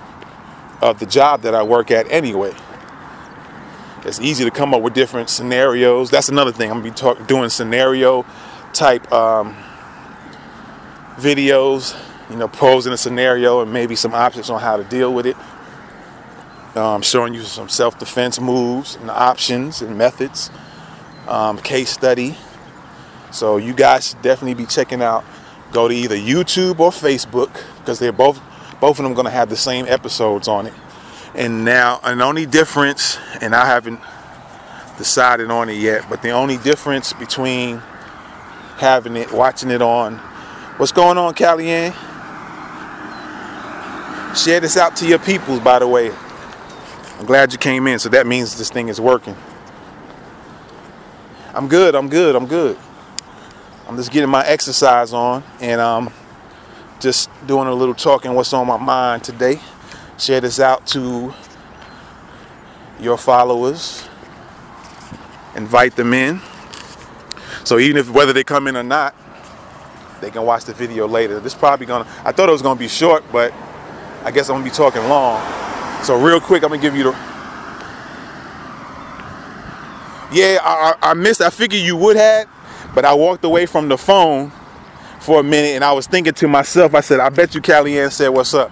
[0.81, 2.53] of the job that I work at anyway.
[4.05, 6.09] It's easy to come up with different scenarios.
[6.09, 6.71] That's another thing.
[6.71, 8.25] I'm gonna be talk, doing scenario
[8.71, 9.57] type um,
[11.17, 11.95] videos.
[12.29, 15.37] You know, posing a scenario and maybe some options on how to deal with it.
[16.75, 20.51] Um, showing you some self-defense moves and options and methods.
[21.27, 22.35] Um, case study.
[23.31, 25.25] So you guys should definitely be checking out.
[25.71, 28.41] Go to either YouTube or Facebook because they're both
[28.79, 30.73] both of them going to have the same episodes on it.
[31.33, 33.99] And now, an only difference, and I haven't
[34.97, 37.77] decided on it yet, but the only difference between
[38.77, 40.17] having it, watching it on,
[40.77, 41.95] what's going on, Kellyanne?
[44.35, 46.11] Share this out to your peoples, by the way.
[47.19, 49.35] I'm glad you came in, so that means this thing is working.
[51.53, 52.77] I'm good, I'm good, I'm good.
[53.87, 56.13] I'm just getting my exercise on and um,
[56.99, 59.59] just doing a little talking what's on my mind today.
[60.19, 61.33] Share this out to
[62.99, 64.07] your followers.
[65.55, 66.41] Invite them in.
[67.63, 69.15] So even if whether they come in or not,
[70.21, 71.39] they can watch the video later.
[71.39, 73.53] This probably gonna I thought it was gonna be short, but
[74.27, 75.41] I guess I'm gonna be talking long.
[76.03, 77.11] So real quick, I'm gonna give you the
[80.33, 82.49] Yeah, I, I, missed I figured you would have,
[82.93, 84.51] but I walked away from the phone
[85.21, 88.11] for a minute and I was thinking to myself, I said, I bet you Kellyanne
[88.11, 88.69] said what's up.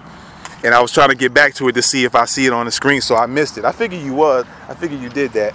[0.62, 2.52] And I was trying to get back to it to see if I see it
[2.52, 3.64] on the screen, so I missed it.
[3.64, 4.44] I figured you was.
[4.68, 5.54] I figured you did that.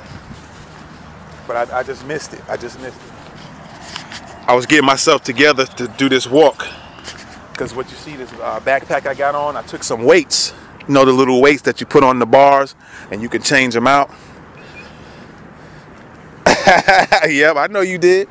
[1.45, 2.41] But I, I just missed it.
[2.49, 4.47] I just missed it.
[4.47, 6.65] I was getting myself together to do this walk.
[7.62, 10.52] Because what you see, this uh, backpack I got on, I took some weights.
[10.88, 12.74] You know the little weights that you put on the bars
[13.12, 14.10] and you can change them out?
[17.30, 18.28] yep, I know you did.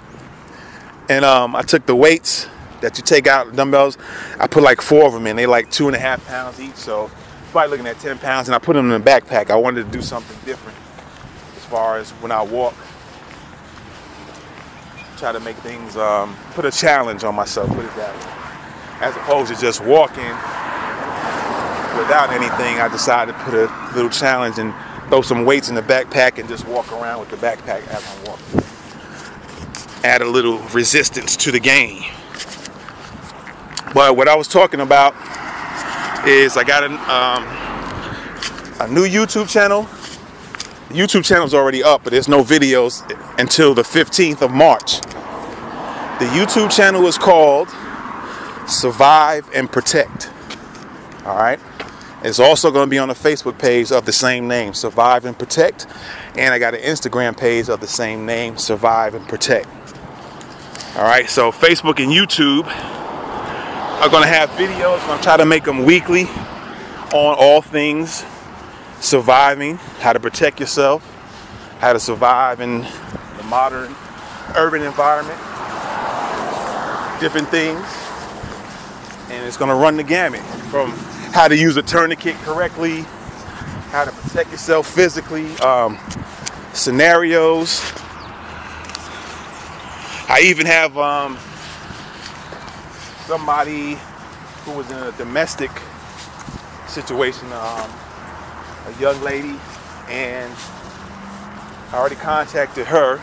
[1.09, 2.49] And um, I took the weights
[2.81, 3.99] that you take out, dumbbells.
[4.41, 5.37] I put like four of them in.
[5.37, 7.09] They like two and a half pounds each, so
[7.53, 8.49] probably looking at 10 pounds.
[8.49, 9.51] And I put them in a backpack.
[9.51, 10.77] I wanted to do something different
[11.57, 12.75] as far as when I walk.
[15.19, 18.40] Try to make things, um, put a challenge on myself, put it that way.
[19.01, 20.29] As opposed to just walking
[21.97, 24.75] without anything, I decided to put a little challenge and
[25.09, 28.25] throw some weights in the backpack and just walk around with the backpack as I'm
[28.25, 28.61] walking.
[30.05, 32.03] Add a little resistance to the game.
[33.95, 35.15] But what I was talking about
[36.27, 37.45] is I got an, um,
[38.81, 39.85] a new YouTube channel.
[40.91, 43.01] The YouTube channel's already up, but there's no videos
[43.39, 45.01] until the 15th of March.
[46.21, 47.69] The YouTube channel is called
[48.71, 50.31] Survive and Protect.
[51.27, 51.61] All right.
[52.23, 55.39] It's also going to be on the Facebook page of the same name, Survive and
[55.39, 55.87] Protect.
[56.37, 59.69] And I got an Instagram page of the same name, Survive and Protect.
[60.97, 65.01] All right, so Facebook and YouTube are going to have videos.
[65.01, 66.25] I'm going to try to make them weekly
[67.13, 68.25] on all things
[69.01, 71.03] surviving, how to protect yourself,
[71.81, 73.95] how to survive in the modern
[74.57, 75.39] urban environment,
[77.21, 77.87] different things.
[79.31, 80.41] And it's going to run the gamut
[80.71, 80.91] from
[81.33, 83.03] how to use a tourniquet correctly,
[83.91, 85.99] how to protect yourself physically, um,
[86.73, 87.81] scenarios.
[90.29, 91.39] I even have um,
[93.27, 93.97] somebody
[94.65, 95.71] who was in a domestic
[96.89, 97.91] situation, um,
[98.87, 99.57] a young lady,
[100.09, 100.53] and
[101.93, 103.21] I already contacted her.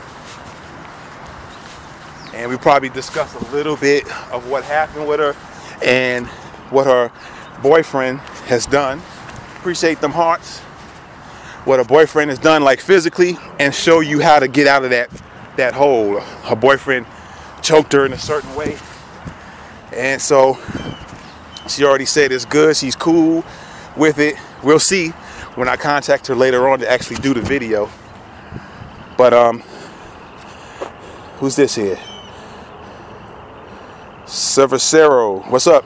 [2.34, 5.36] And we probably discussed a little bit of what happened with her
[5.84, 6.28] and
[6.70, 7.12] what her
[7.62, 9.02] boyfriend has done.
[9.58, 10.60] Appreciate them hearts.
[11.66, 14.92] What her boyfriend has done, like physically, and show you how to get out of
[14.92, 15.10] that
[15.58, 16.20] that hole.
[16.20, 17.06] Her boyfriend
[17.62, 18.78] choked her in a certain way,
[19.92, 20.58] and so
[21.68, 22.78] she already said it's good.
[22.78, 23.44] She's cool
[23.98, 24.36] with it.
[24.64, 25.10] We'll see
[25.56, 27.90] when I contact her later on to actually do the video.
[29.18, 29.62] But um,
[31.40, 32.00] who's this here?
[34.28, 35.86] Cervecero, what's up?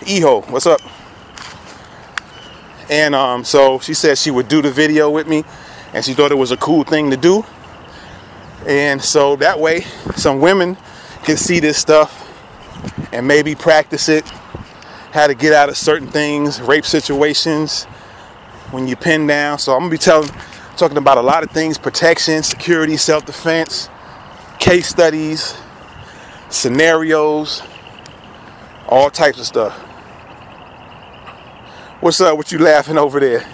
[0.00, 0.80] Eho, what's up?
[2.90, 5.44] And um, so she said she would do the video with me,
[5.94, 7.44] and she thought it was a cool thing to do.
[8.66, 9.82] And so that way,
[10.16, 10.76] some women
[11.22, 12.26] can see this stuff
[13.12, 14.26] and maybe practice it,
[15.12, 17.84] how to get out of certain things, rape situations,
[18.72, 19.60] when you pin down.
[19.60, 20.28] So I'm gonna be telling,
[20.76, 23.88] talking about a lot of things: protection, security, self-defense,
[24.58, 25.54] case studies,
[26.50, 27.62] scenarios,
[28.88, 29.76] all types of stuff.
[32.00, 32.36] What's up?
[32.36, 33.44] What you laughing over there?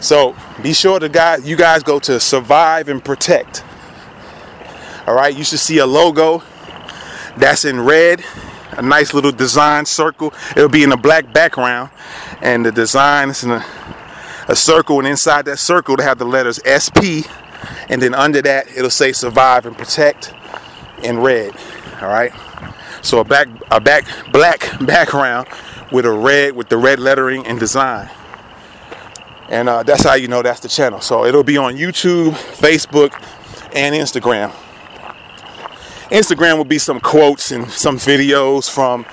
[0.00, 3.64] so be sure to guys, you guys go to Survive and Protect.
[5.06, 6.42] All right, you should see a logo
[7.36, 8.24] that's in red,
[8.72, 10.34] a nice little design circle.
[10.56, 11.90] It'll be in a black background,
[12.42, 13.64] and the design is in a,
[14.48, 17.22] a circle, and inside that circle, they have the letters SP,
[17.88, 20.34] and then under that, it'll say survive and protect
[21.02, 21.54] in red.
[22.00, 22.32] All right.
[23.02, 25.48] So a back a back black background
[25.92, 28.10] with a red with the red lettering and design.
[29.48, 31.00] And uh, that's how you know that's the channel.
[31.00, 33.12] So it'll be on YouTube, Facebook,
[33.74, 34.50] and Instagram.
[36.10, 39.06] Instagram will be some quotes and some videos from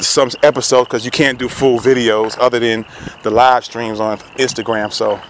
[0.00, 2.84] some episodes because you can't do full videos other than
[3.22, 4.92] the live streams on Instagram.
[4.92, 5.20] So,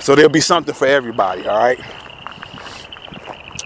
[0.00, 1.46] so there'll be something for everybody.
[1.46, 1.80] All right.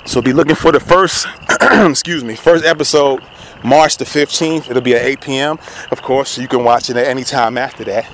[0.06, 1.26] So be looking for the first,
[1.60, 3.24] excuse me, first episode,
[3.64, 4.70] March the 15th.
[4.70, 5.58] It'll be at 8 p.m.
[5.90, 8.08] Of course, you can watch it at any time after that.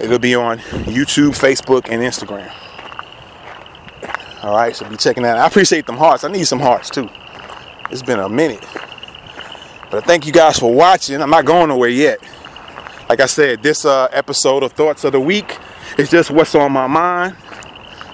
[0.00, 2.50] It'll be on YouTube, Facebook, and Instagram.
[4.42, 5.36] All right, so be checking that.
[5.36, 6.24] I appreciate them hearts.
[6.24, 7.10] I need some hearts too.
[7.90, 8.64] It's been a minute.
[9.90, 11.20] But I thank you guys for watching.
[11.20, 12.18] I'm not going nowhere yet.
[13.10, 15.58] Like I said, this uh, episode of Thoughts of the Week
[15.98, 17.36] is just what's on my mind.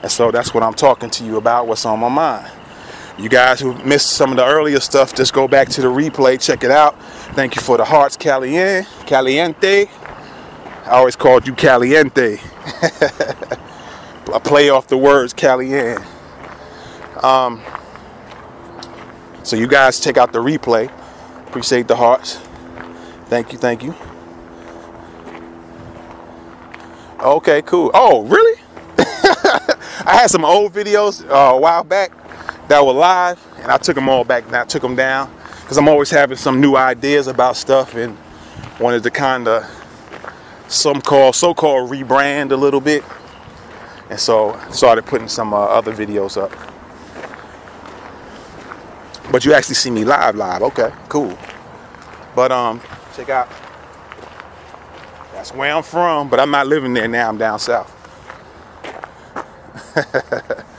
[0.03, 2.51] And so that's what I'm talking to you about, what's on my mind.
[3.21, 6.41] You guys who missed some of the earlier stuff, just go back to the replay,
[6.41, 6.99] check it out.
[7.35, 8.89] Thank you for the hearts, caliente.
[9.05, 9.91] Caliente.
[10.87, 12.39] I always called you caliente.
[14.33, 16.03] I play off the words caliente.
[17.23, 17.63] Um,
[19.43, 20.91] so you guys check out the replay.
[21.47, 22.37] Appreciate the hearts.
[23.27, 23.95] Thank you, thank you.
[27.21, 27.91] Okay, cool.
[27.93, 28.63] Oh, really?
[30.07, 32.13] I had some old videos uh, a while back
[32.71, 34.49] that were live, and I took them all back.
[34.49, 35.29] Now I took them down
[35.63, 38.17] because I'm always having some new ideas about stuff, and
[38.79, 39.69] wanted to kind of
[40.69, 43.03] some call so-called rebrand a little bit,
[44.09, 46.53] and so started putting some uh, other videos up.
[49.33, 50.63] But you actually see me live, live.
[50.63, 51.37] Okay, cool.
[52.37, 52.81] But um,
[53.17, 53.49] check out.
[55.33, 57.31] That's where I'm from, but I'm not living there now.
[57.31, 57.97] I'm down south.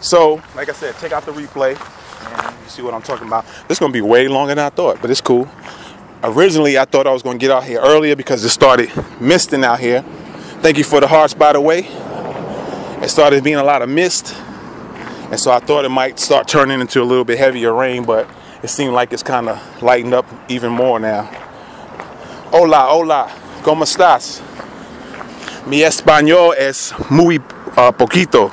[0.00, 1.76] so, like I said, check out the replay
[2.20, 3.44] and you see what I'm talking about.
[3.68, 5.48] This is gonna be way longer than I thought, but it's cool.
[6.22, 8.90] Originally, I thought I was gonna get out here earlier because it started
[9.20, 10.02] misting out here.
[10.60, 11.86] Thank you for the hearts, by the way.
[13.00, 14.34] It started being a lot of mist,
[15.30, 18.28] and so I thought it might start turning into a little bit heavier rain, but
[18.62, 21.30] it seemed like it's kind of lightened up even more now.
[22.50, 23.28] Hola, hola,
[23.62, 24.40] ¿cómo estás?
[25.66, 27.36] Mi español es muy
[27.76, 28.50] uh, poquito.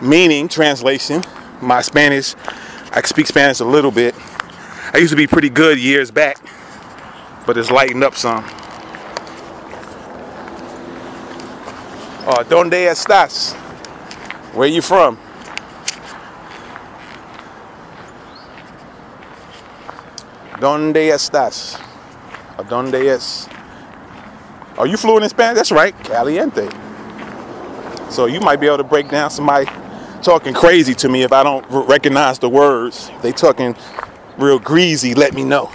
[0.00, 1.24] Meaning, translation,
[1.60, 2.36] my Spanish,
[2.92, 4.14] I speak Spanish a little bit.
[4.92, 6.38] I used to be pretty good years back,
[7.46, 8.44] but it's lightened up some.
[12.24, 13.54] Uh, ¿Dónde estás?
[14.54, 15.18] Where you from?
[20.60, 21.80] ¿Dónde estás?
[22.56, 23.48] Or ¿Dónde es?
[24.78, 25.56] Are you fluent in Spanish?
[25.56, 26.72] That's right, caliente.
[28.10, 29.66] So you might be able to break down somebody
[30.28, 33.08] talking crazy to me if I don't recognize the words.
[33.14, 33.74] If they talking
[34.36, 35.72] real greasy, let me know.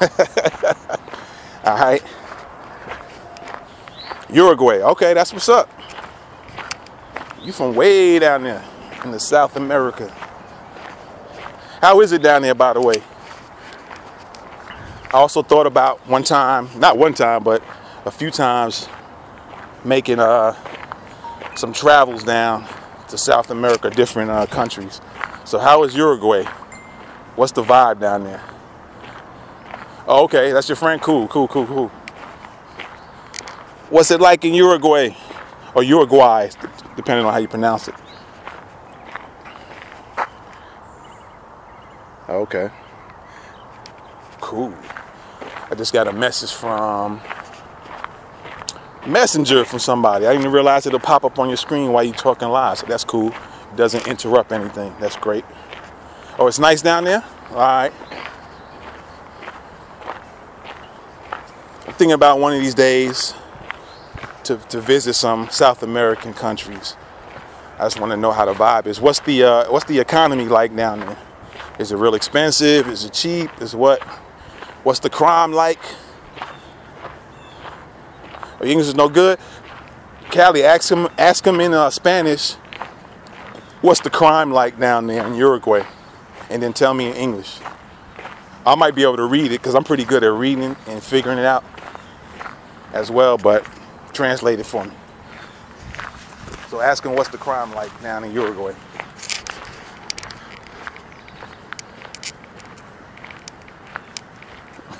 [1.64, 2.02] All right.
[4.28, 4.82] Uruguay.
[4.82, 5.70] Okay, that's what's up.
[7.42, 8.62] You from way down there
[9.02, 10.10] in the South America.
[11.80, 13.02] How is it down there, by the way?
[15.06, 17.62] I also thought about one time, not one time, but
[18.04, 18.90] a few times,
[19.86, 20.54] making uh,
[21.56, 22.68] some travels down
[23.10, 25.00] to South America, different uh, countries.
[25.44, 26.44] So, how is Uruguay?
[27.36, 28.42] What's the vibe down there?
[30.06, 31.00] Oh, okay, that's your friend.
[31.00, 31.88] Cool, cool, cool, cool.
[33.90, 35.16] What's it like in Uruguay
[35.74, 36.50] or Uruguay,
[36.96, 37.94] depending on how you pronounce it?
[42.28, 42.70] Okay.
[44.40, 44.74] Cool.
[45.70, 47.20] I just got a message from
[49.06, 50.26] Messenger from somebody.
[50.26, 52.78] I didn't realize it'll pop up on your screen while you're talking live.
[52.78, 53.28] So that's cool.
[53.28, 54.94] It doesn't interrupt anything.
[55.00, 55.44] That's great.
[56.38, 57.24] Oh, it's nice down there?
[57.50, 57.92] All right.
[61.86, 63.34] I'm thinking about one of these days
[64.44, 66.96] to, to visit some South American countries.
[67.78, 69.00] I just want to know how the vibe is.
[69.00, 71.18] What's the uh, what's the economy like down there?
[71.78, 72.86] Is it real expensive?
[72.88, 73.50] Is it cheap?
[73.62, 74.02] Is what?
[74.82, 75.78] What's the crime like?
[78.60, 79.38] Or English is no good.
[80.30, 82.54] Callie, ask him ask him in uh, Spanish.
[83.80, 85.84] What's the crime like down there in Uruguay?
[86.50, 87.58] And then tell me in English.
[88.66, 91.38] I might be able to read it because I'm pretty good at reading and figuring
[91.38, 91.64] it out
[92.92, 93.66] as well, but
[94.12, 94.92] translate it for me.
[96.68, 98.74] So ask him what's the crime like down in Uruguay.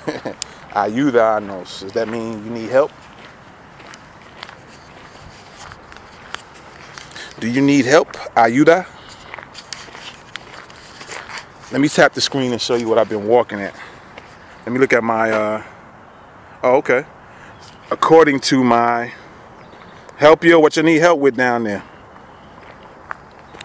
[0.71, 1.81] Ayudanos.
[1.81, 2.91] Does that mean you need help?
[7.41, 8.11] Do you need help?
[8.37, 8.85] Ayuda?
[11.71, 13.73] Let me tap the screen and show you what I've been walking at.
[14.63, 15.63] Let me look at my, uh,
[16.61, 17.03] oh, okay.
[17.89, 19.11] According to my
[20.17, 21.83] help you, what you need help with down there.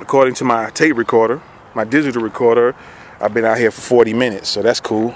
[0.01, 1.43] According to my tape recorder,
[1.75, 2.75] my digital recorder,
[3.21, 5.15] I've been out here for 40 minutes, so that's cool.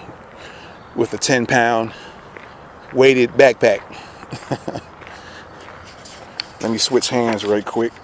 [0.94, 1.94] With a 10 pound
[2.92, 3.80] weighted backpack.
[6.60, 7.94] let me switch hands right quick.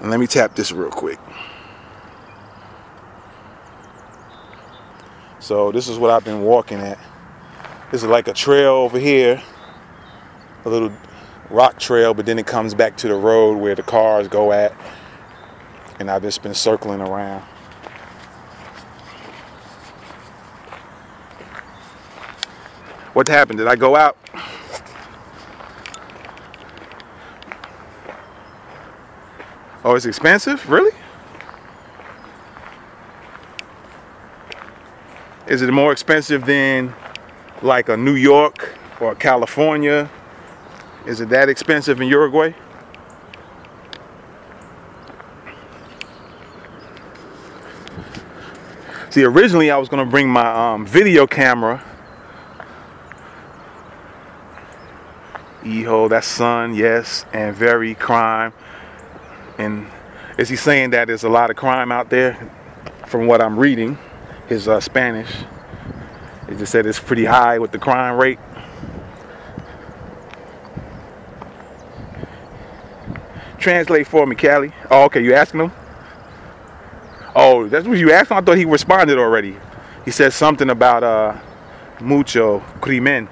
[0.00, 1.18] And let me tap this real quick.
[5.40, 6.98] So this is what I've been walking at.
[7.90, 9.42] This is like a trail over here,
[10.64, 10.92] a little
[11.50, 14.74] rock trail, but then it comes back to the road where the cars go at.
[15.98, 17.42] And I've just been circling around.
[23.12, 23.58] What happened?
[23.58, 24.16] Did I go out?
[29.90, 30.70] Oh, it's expensive?
[30.70, 30.92] Really?
[35.48, 36.94] Is it more expensive than
[37.60, 40.08] like a New York or California?
[41.06, 42.52] Is it that expensive in Uruguay?
[49.10, 51.82] See, originally I was going to bring my um, video camera.
[55.64, 58.52] Eho, that's sun, yes, and very crime.
[59.60, 59.86] And
[60.38, 62.34] is he saying that there's a lot of crime out there
[63.06, 63.98] from what I'm reading?
[64.50, 65.30] his uh, Spanish.
[66.48, 68.40] He just said it's pretty high with the crime rate.
[73.58, 74.72] Translate for me, Callie.
[74.90, 75.72] Oh, okay, you asking him?
[77.36, 78.38] Oh, that's what you asked him?
[78.38, 79.56] I thought he responded already.
[80.04, 81.38] He said something about uh,
[82.00, 83.28] mucho crimen.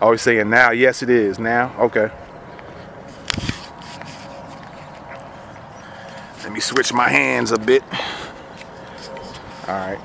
[0.00, 0.70] Oh, he's saying now.
[0.70, 1.40] Yes, it is.
[1.40, 1.74] Now?
[1.80, 2.10] Okay.
[6.56, 7.82] Me switch my hands a bit.
[9.68, 9.98] All right.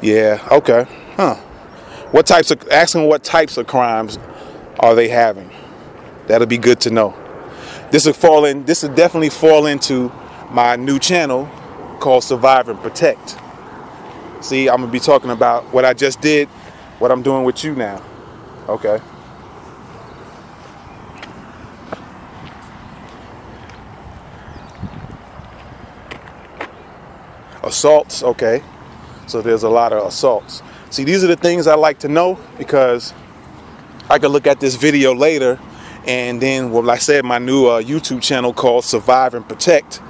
[0.00, 0.86] Yeah, okay.
[1.16, 1.34] Huh.
[2.12, 4.18] What types of asking what types of crimes
[4.80, 5.50] are they having?
[6.26, 7.14] That'll be good to know.
[7.90, 10.10] This will fall in this will definitely fall into
[10.50, 11.44] my new channel
[12.00, 13.36] called Survive and Protect.
[14.40, 16.48] See, I'm gonna be talking about what I just did,
[16.98, 18.02] what I'm doing with you now.
[18.68, 18.98] Okay.
[27.62, 28.62] Assaults okay.
[29.26, 30.62] So there's a lot of assaults.
[30.90, 33.14] See these are the things i like to know because
[34.10, 35.58] i can look at this video later
[36.06, 40.02] and then well like i said my new uh, youtube channel called survive and protect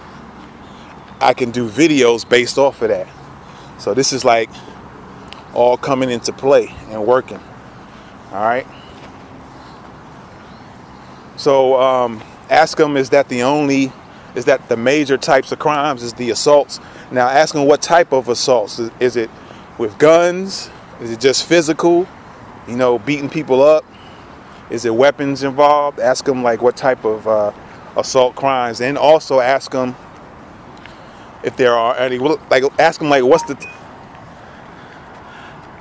[1.21, 3.07] i can do videos based off of that.
[3.79, 4.51] So this is like
[5.55, 7.41] all coming into play and working
[8.33, 8.67] all right?
[11.37, 13.93] So um, ask them is that the only
[14.35, 16.81] is that the major types of crimes is the assaults
[17.13, 18.79] now, asking what type of assaults.
[18.99, 19.29] Is it
[19.77, 20.71] with guns?
[21.01, 22.09] Is it just physical?
[22.67, 23.85] You know, beating people up?
[24.71, 26.01] Is it weapons involved?
[26.01, 27.53] Ask them like what type of uh,
[27.99, 29.95] assault crimes, and also ask them
[31.45, 32.19] if there are any.
[32.19, 33.57] Like, ask them like what's the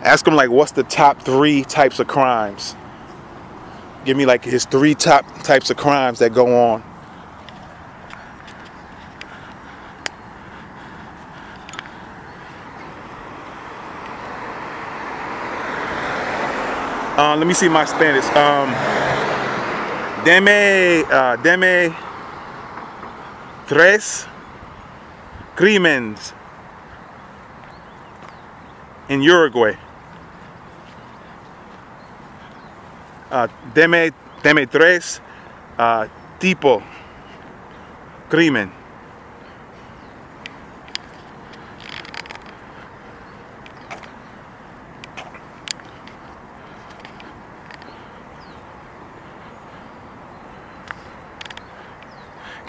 [0.02, 2.76] ask them like what's the top three types of crimes
[4.04, 6.84] give me like his three top types of crimes that go on
[17.22, 18.26] Uh, let me see my Spanish.
[18.34, 18.74] Um,
[20.26, 21.94] deme, uh, deme
[23.68, 24.26] tres
[25.56, 26.34] crímenes
[29.08, 29.78] in Uruguay.
[33.30, 34.10] Uh, deme,
[34.42, 35.22] deme tres
[35.78, 36.08] uh,
[36.40, 36.82] tipo
[38.30, 38.81] crimen.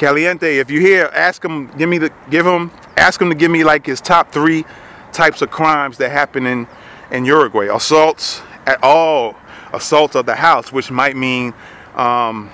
[0.03, 3.53] Caliente, if you hear, ask him, give me the, give him, ask him to give
[3.53, 4.65] me like his top three
[5.13, 6.67] types of crimes that happen in,
[7.13, 7.69] in Uruguay.
[7.73, 9.37] Assaults at all,
[9.73, 11.55] assaults of the house, which might mean
[11.95, 12.51] um,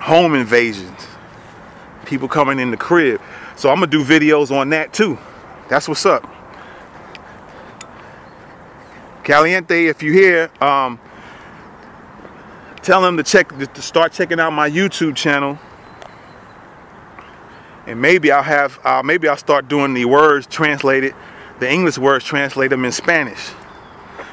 [0.00, 0.98] home invasions,
[2.06, 3.20] people coming in the crib.
[3.54, 5.18] So I'm gonna do videos on that too.
[5.68, 6.26] That's what's up.
[9.24, 10.98] Caliente, if you hear, um,
[12.80, 15.58] tell them to check to start checking out my YouTube channel
[17.86, 21.14] and maybe I'll have uh, maybe I'll start doing the words translated,
[21.58, 23.50] the English words translate them in Spanish.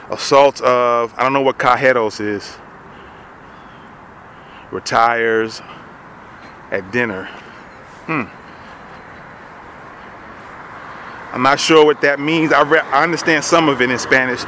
[0.09, 2.57] Assault of I don't know what cajeros is.
[4.71, 5.61] Retires
[6.71, 7.25] at dinner.
[8.05, 8.23] Hmm.
[11.33, 12.51] I'm not sure what that means.
[12.51, 14.41] I, I understand some of it in Spanish.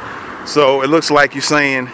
[0.46, 1.88] So it looks like you're saying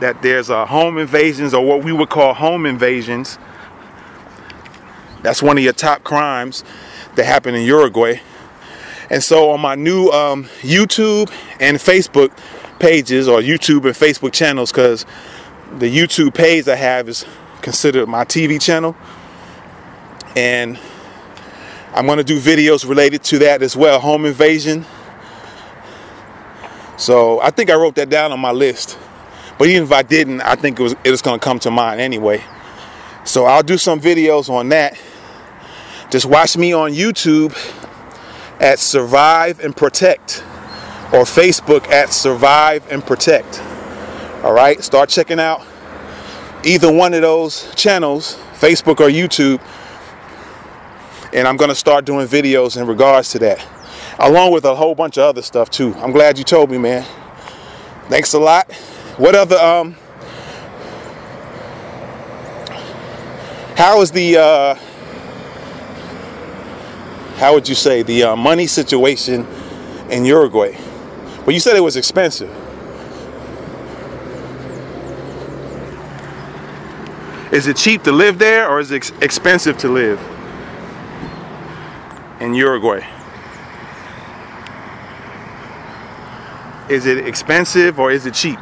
[0.00, 3.38] that there's a home invasions or what we would call home invasions.
[5.26, 6.62] That's one of your top crimes
[7.16, 8.20] that happened in Uruguay.
[9.10, 12.30] And so on my new um, YouTube and Facebook
[12.78, 15.04] pages or YouTube and Facebook channels, because
[15.78, 17.26] the YouTube page I have is
[17.60, 18.94] considered my TV channel.
[20.36, 20.78] And
[21.92, 24.86] I'm going to do videos related to that as well, home invasion.
[26.98, 28.96] So I think I wrote that down on my list.
[29.58, 31.70] But even if I didn't, I think it was it was going to come to
[31.72, 32.44] mind anyway.
[33.24, 34.96] So I'll do some videos on that.
[36.10, 37.56] Just watch me on YouTube
[38.60, 40.42] at Survive and Protect
[41.12, 43.60] or Facebook at Survive and Protect.
[44.42, 45.66] All right, start checking out
[46.64, 49.60] either one of those channels, Facebook or YouTube
[51.32, 53.64] and I'm going to start doing videos in regards to that,
[54.18, 55.94] along with a whole bunch of other stuff too.
[55.96, 57.04] I'm glad you told me, man.
[58.08, 58.72] Thanks a lot.
[59.18, 59.96] What other um?
[63.76, 64.85] How is the uh?
[67.36, 69.46] How would you say the uh, money situation
[70.10, 70.76] in Uruguay?
[71.44, 72.50] Well, you said it was expensive.
[77.52, 80.20] Is it cheap to live there or is it ex expensive to live?
[82.40, 83.06] in Uruguay?
[86.88, 88.58] Is it expensive or is it cheap?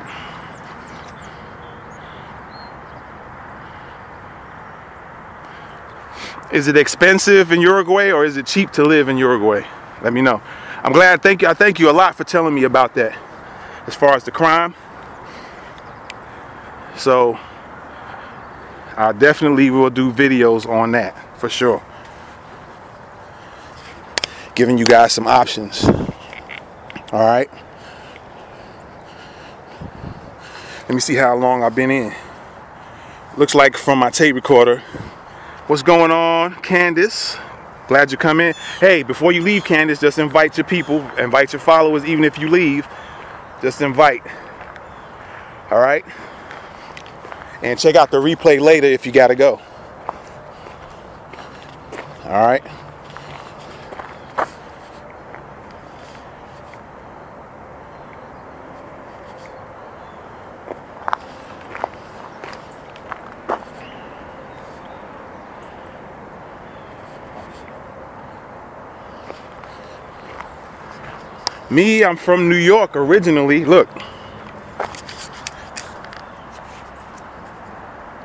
[6.54, 9.66] Is it expensive in Uruguay or is it cheap to live in Uruguay?
[10.02, 10.40] Let me know.
[10.82, 11.20] I'm glad.
[11.20, 11.48] Thank you.
[11.48, 13.18] I thank you a lot for telling me about that.
[13.86, 14.74] As far as the crime,
[16.96, 17.38] so
[18.96, 21.82] I definitely will do videos on that for sure
[24.54, 25.84] giving you guys some options.
[25.84, 27.50] All right.
[30.82, 32.14] Let me see how long I've been in.
[33.36, 34.82] Looks like from my tape recorder.
[35.66, 37.38] What's going on, Candace?
[37.88, 38.52] Glad you come in.
[38.80, 42.50] Hey, before you leave, Candace, just invite your people, invite your followers, even if you
[42.50, 42.86] leave.
[43.62, 44.22] Just invite.
[45.70, 46.04] All right.
[47.62, 49.58] And check out the replay later if you got to go.
[52.24, 52.62] All right.
[71.70, 73.64] Me, I'm from New York originally.
[73.64, 73.88] Look.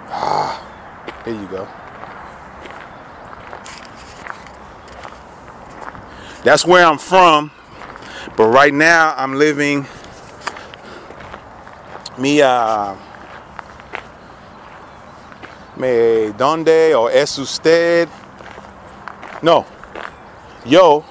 [0.10, 0.62] Ah,
[1.24, 1.68] there you go.
[6.44, 7.52] That's where I'm from.
[8.36, 9.86] But right now I'm living
[12.18, 12.96] me uh
[15.78, 18.10] me donde o es usted
[19.42, 19.66] no
[20.66, 21.06] yo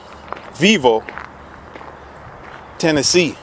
[0.58, 1.02] vivo
[2.78, 3.36] Tennessee.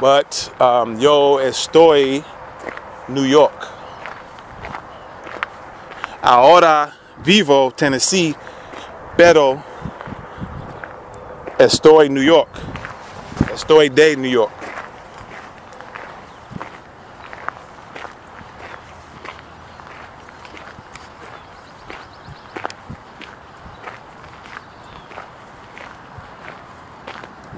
[0.00, 2.24] But um, yo estoy
[3.08, 3.68] New York.
[6.22, 6.92] Ahora
[7.24, 8.34] vivo Tennessee,
[9.16, 9.62] pero
[11.58, 12.48] estoy New York.
[13.52, 14.63] Estoy de New York.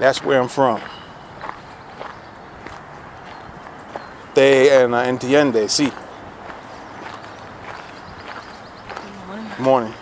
[0.07, 0.79] That's where I'm from.
[4.33, 5.91] Te and uh, entiende, sí.
[9.27, 9.51] Morning.
[9.59, 9.93] Morning.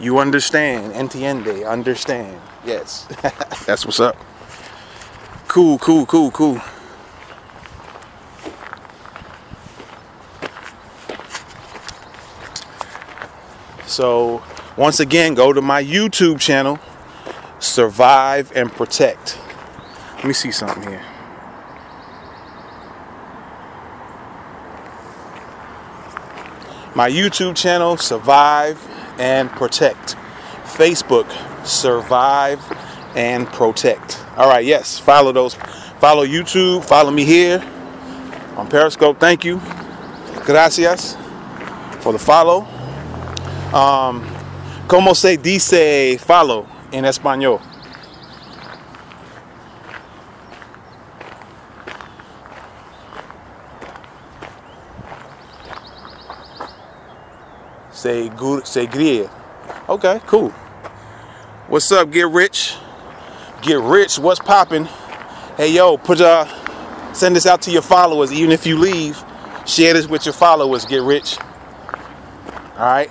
[0.00, 2.40] You understand, entiende, understand.
[2.64, 3.06] Yes.
[3.66, 4.16] That's what's up.
[5.46, 6.58] Cool, cool, cool, cool.
[13.84, 14.42] So
[14.76, 16.78] once again, go to my YouTube channel,
[17.58, 19.38] Survive and Protect.
[20.16, 21.04] Let me see something here.
[26.94, 28.80] My YouTube channel, Survive
[29.18, 30.16] and Protect.
[30.64, 31.30] Facebook,
[31.66, 32.60] Survive
[33.14, 34.24] and protect.
[34.36, 35.54] All right, yes, follow those.
[35.54, 36.84] Follow YouTube.
[36.84, 37.62] Follow me here
[38.56, 39.20] on Periscope.
[39.20, 39.60] Thank you.
[40.44, 41.16] Gracias
[42.00, 42.66] for the follow.
[43.72, 44.26] Um,
[44.86, 47.60] como se dice follow en español?
[57.92, 59.30] Say gria.
[59.88, 60.50] Okay, cool.
[61.68, 62.10] What's up?
[62.10, 62.76] Get rich.
[63.62, 64.18] Get rich.
[64.18, 64.86] What's popping?
[65.56, 66.46] Hey yo, put uh
[67.14, 68.32] send this out to your followers.
[68.32, 69.22] Even if you leave,
[69.66, 70.84] share this with your followers.
[70.84, 71.38] Get rich.
[72.76, 73.10] All right.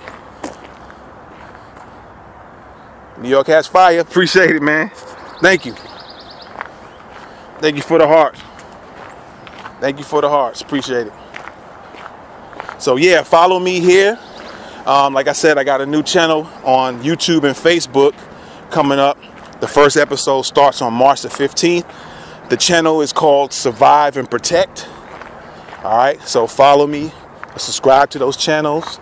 [3.22, 4.00] New York has fire.
[4.00, 4.90] Appreciate it, man.
[5.40, 5.74] Thank you.
[7.60, 8.36] Thank you for the heart.
[9.80, 10.60] Thank you for the hearts.
[10.60, 11.12] Appreciate it.
[12.78, 14.18] So yeah, follow me here.
[14.86, 18.14] Um, like I said, I got a new channel on YouTube and Facebook
[18.70, 19.16] coming up.
[19.60, 21.88] The first episode starts on March the 15th.
[22.48, 24.88] The channel is called Survive and Protect.
[25.84, 27.12] All right, so follow me,
[27.56, 28.98] subscribe to those channels.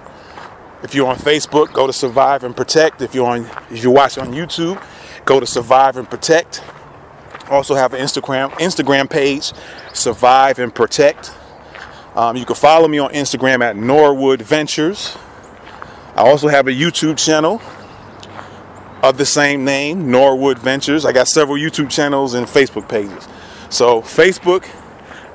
[0.82, 3.02] If you're on Facebook, go to Survive and Protect.
[3.02, 4.82] If you're on, if you watch on YouTube,
[5.24, 6.62] go to Survive and Protect.
[7.50, 9.52] Also have an Instagram Instagram page,
[9.92, 11.32] Survive and Protect.
[12.14, 15.16] Um, you can follow me on Instagram at Norwood Ventures.
[16.16, 17.60] I also have a YouTube channel
[19.02, 21.04] of the same name, Norwood Ventures.
[21.04, 23.28] I got several YouTube channels and Facebook pages.
[23.68, 24.64] So, Facebook,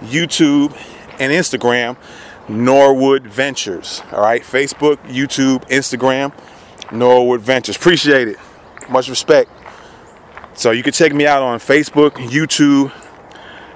[0.01, 0.75] YouTube,
[1.19, 1.97] and Instagram,
[2.47, 4.01] Norwood Ventures.
[4.11, 6.33] All right, Facebook, YouTube, Instagram,
[6.91, 7.75] Norwood Ventures.
[7.75, 8.37] Appreciate it.
[8.89, 9.49] Much respect.
[10.53, 12.91] So, you can check me out on Facebook, YouTube,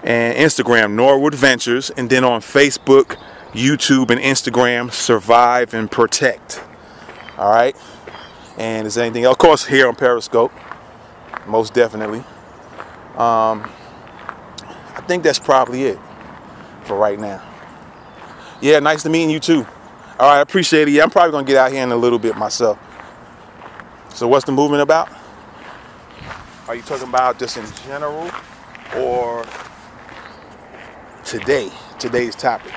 [0.04, 3.18] and Instagram, Norwood Ventures, and then on Facebook,
[3.52, 6.64] YouTube, and Instagram, Survive and Protect.
[7.38, 7.76] All right.
[8.58, 9.34] And is anything else?
[9.34, 10.52] Of course, here on Periscope,
[11.48, 12.20] most definitely.
[13.16, 13.70] Um,
[14.96, 16.00] I think that's probably it
[16.84, 17.49] for right now.
[18.62, 19.66] Yeah, nice to meet you too.
[20.20, 20.92] All right, I appreciate it.
[20.92, 22.78] Yeah, I'm probably gonna get out here in a little bit myself.
[24.14, 25.10] So, what's the movement about?
[26.68, 28.30] Are you talking about just in general
[28.98, 29.46] or
[31.24, 31.72] today?
[32.00, 32.74] Today's topic.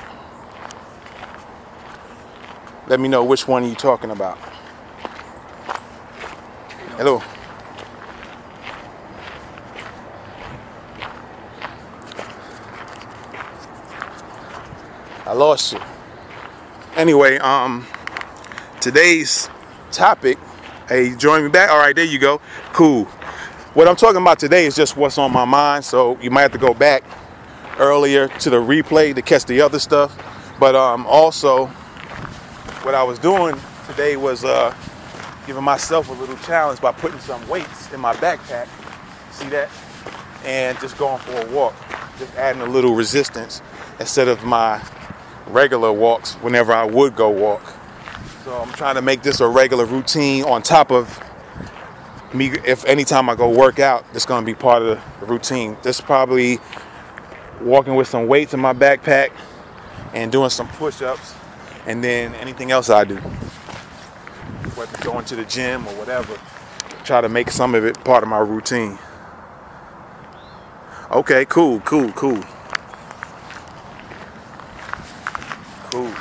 [2.87, 4.37] Let me know which one you're you talking about.
[6.97, 7.21] Hello.
[15.25, 15.79] I lost you.
[16.97, 17.87] Anyway, um,
[18.81, 19.49] today's
[19.89, 20.37] topic.
[20.89, 21.69] Hey, join me back?
[21.69, 22.41] All right, there you go.
[22.73, 23.05] Cool.
[23.73, 25.85] What I'm talking about today is just what's on my mind.
[25.85, 27.05] So you might have to go back
[27.79, 30.13] earlier to the replay to catch the other stuff.
[30.59, 31.67] But um, also,
[32.83, 33.55] what I was doing
[33.87, 34.75] today was uh,
[35.47, 38.67] giving myself a little challenge by putting some weights in my backpack.
[39.31, 39.69] See that?
[40.43, 41.75] And just going for a walk.
[42.19, 43.61] Just adding a little resistance
[44.01, 44.83] instead of my
[45.47, 47.73] regular walks whenever I would go walk.
[48.43, 51.19] So I'm trying to make this a regular routine on top of
[52.33, 52.51] me.
[52.65, 55.77] If anytime I go work out, it's going to be part of the routine.
[55.83, 56.59] This probably
[57.61, 59.31] walking with some weights in my backpack
[60.13, 61.35] and doing some push-ups
[61.85, 63.19] and then anything else I do
[64.75, 66.37] whether going to the gym or whatever,
[67.03, 68.97] try to make some of it part of my routine.
[71.11, 72.43] Okay, cool, cool, cool.
[75.93, 76.11] Cool.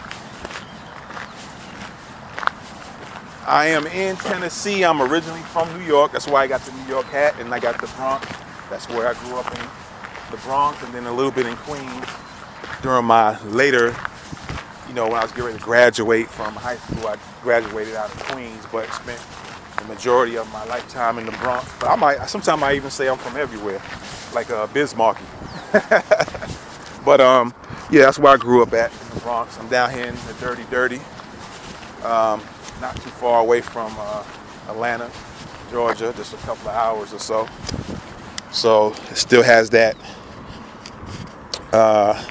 [3.46, 4.84] I am in Tennessee.
[4.84, 6.12] I'm originally from New York.
[6.12, 8.28] That's why I got the New York hat and I got the Bronx.
[8.68, 9.64] That's where I grew up in
[10.30, 12.06] the Bronx and then a little bit in Queens
[12.82, 13.96] during my later
[14.92, 18.14] you know, when I was getting ready to graduate from high school, I graduated out
[18.14, 19.18] of Queens, but spent
[19.78, 21.66] the majority of my lifetime in the Bronx.
[21.80, 23.80] But I might, sometimes I even say I'm from everywhere,
[24.34, 25.24] like a uh, Bismarcky.
[27.06, 27.54] but um,
[27.92, 29.58] yeah, that's where I grew up at in the Bronx.
[29.58, 30.96] I'm down here in the dirty, dirty,
[32.02, 32.42] um,
[32.80, 34.24] not too far away from uh,
[34.68, 35.10] Atlanta,
[35.70, 37.46] Georgia, just a couple of hours or so.
[38.50, 39.94] So it still has that.
[41.70, 42.24] Uh,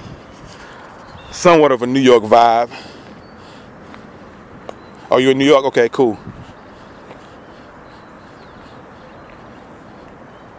[1.32, 2.72] somewhat of a New York vibe.
[5.12, 5.66] Oh, you're in New York?
[5.66, 6.18] Okay, cool.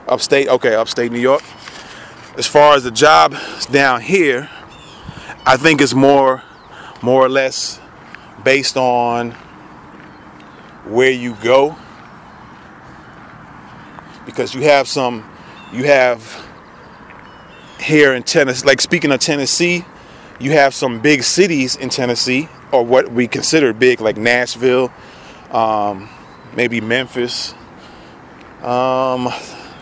[0.07, 0.46] Upstate?
[0.46, 1.42] Okay, upstate New York.
[2.36, 3.34] As far as the job
[3.70, 4.48] down here,
[5.45, 6.43] I think it's more
[7.03, 7.80] more or less
[8.45, 9.32] based on
[10.84, 11.76] where you go
[14.24, 15.28] because you have some
[15.72, 16.49] you have
[17.80, 19.84] here in Tennessee like speaking of Tennessee
[20.43, 24.93] you have some big cities in Tennessee, or what we consider big, like Nashville,
[25.53, 26.09] um,
[26.57, 27.55] maybe Memphis.
[28.61, 29.28] Um,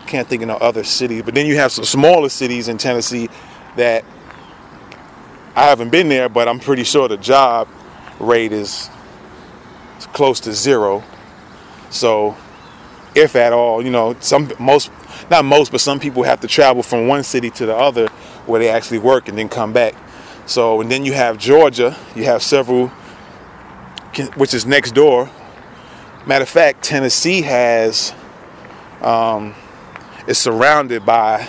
[0.06, 1.22] can't think of no other city.
[1.22, 3.28] But then you have some smaller cities in Tennessee
[3.76, 4.04] that
[5.54, 7.68] I haven't been there, but I'm pretty sure the job
[8.18, 8.88] rate is
[10.12, 11.02] close to zero.
[11.90, 12.36] So,
[13.14, 14.90] if at all, you know, some most
[15.30, 18.08] not most, but some people have to travel from one city to the other
[18.46, 19.94] where they actually work and then come back.
[20.46, 21.96] So, and then you have Georgia.
[22.14, 22.88] You have several,
[24.36, 25.30] which is next door.
[26.26, 28.12] Matter of fact, Tennessee has
[29.00, 29.54] um,
[30.26, 31.48] is surrounded by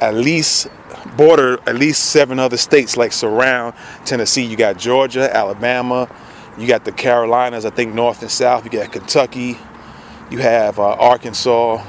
[0.00, 0.68] at least
[1.16, 4.44] border at least seven other states like surround Tennessee.
[4.44, 6.08] You got Georgia, Alabama,
[6.58, 8.64] you got the Carolinas, I think north and south.
[8.64, 9.58] You got Kentucky,
[10.30, 11.84] you have uh, Arkansas,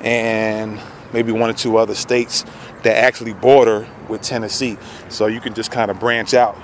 [0.00, 0.80] and
[1.12, 2.44] maybe one or two other states
[2.82, 4.76] that actually border with Tennessee.
[5.08, 6.56] So you can just kind of branch out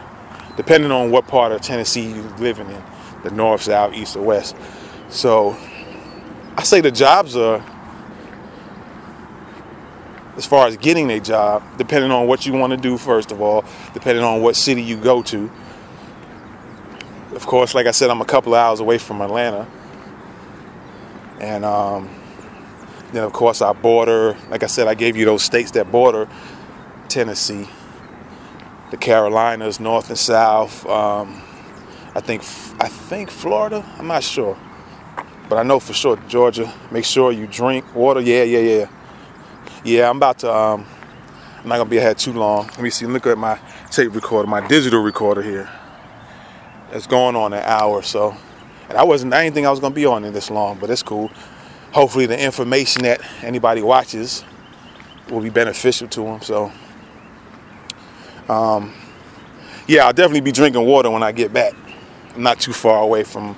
[0.56, 2.82] depending on what part of Tennessee you're living in
[3.22, 4.54] the north, south, east, or west.
[5.08, 5.56] So
[6.56, 7.64] I say the jobs are,
[10.36, 13.40] as far as getting a job, depending on what you want to do, first of
[13.40, 13.64] all,
[13.94, 15.50] depending on what city you go to.
[17.34, 19.66] Of course, like I said, I'm a couple of hours away from Atlanta.
[21.40, 22.10] And um,
[23.12, 26.28] then, of course, I border, like I said, I gave you those states that border
[27.08, 27.68] Tennessee,
[28.90, 30.86] the Carolinas, North and South.
[30.86, 31.42] Um,
[32.14, 32.42] I think
[32.80, 33.84] I think Florida.
[33.98, 34.56] I'm not sure,
[35.48, 36.72] but I know for sure Georgia.
[36.90, 38.20] Make sure you drink water.
[38.20, 38.88] Yeah, yeah, yeah,
[39.84, 40.08] yeah.
[40.08, 40.52] I'm about to.
[40.52, 40.86] Um,
[41.62, 42.66] I'm not gonna be ahead too long.
[42.68, 43.06] Let me see.
[43.06, 43.58] Look at my
[43.90, 45.68] tape recorder, my digital recorder here.
[46.92, 48.34] It's going on an hour or so,
[48.88, 49.34] and I wasn't.
[49.34, 51.30] I didn't think I was gonna be on it this long, but it's cool.
[51.92, 54.44] Hopefully, the information that anybody watches
[55.28, 56.40] will be beneficial to them.
[56.40, 56.72] So,
[58.48, 58.94] um,
[59.86, 61.74] yeah, I'll definitely be drinking water when I get back.
[62.34, 63.56] I'm not too far away from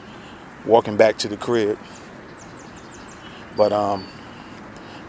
[0.65, 1.79] walking back to the crib.
[3.57, 4.07] But um,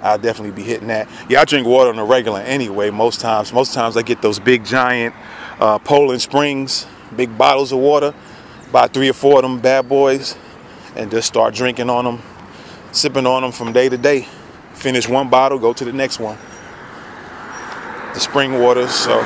[0.04, 1.08] I'll definitely be hitting that.
[1.30, 2.89] Yeah, I drink water on a regular anyway.
[2.89, 5.16] Most times, most times I get those big giant
[5.60, 6.86] uh, Poland Springs,
[7.16, 8.14] big bottles of water,
[8.70, 10.36] about three or four of them bad boys,
[10.97, 12.22] and just start drinking on them,
[12.91, 14.28] sipping on them from day to day.
[14.74, 16.38] Finish one bottle, go to the next one.
[18.14, 19.20] The spring waters, so.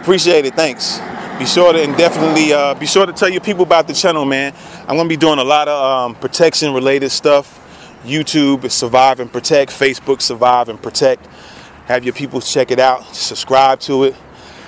[0.00, 0.54] Appreciate it.
[0.54, 0.98] Thanks.
[1.40, 4.26] Be sure to and definitely uh, be sure to tell your people about the channel,
[4.26, 4.52] man.
[4.80, 7.56] I'm gonna be doing a lot of um, protection related stuff.
[8.04, 11.26] YouTube Survive and Protect, Facebook Survive and Protect.
[11.86, 14.16] Have your people check it out, subscribe to it.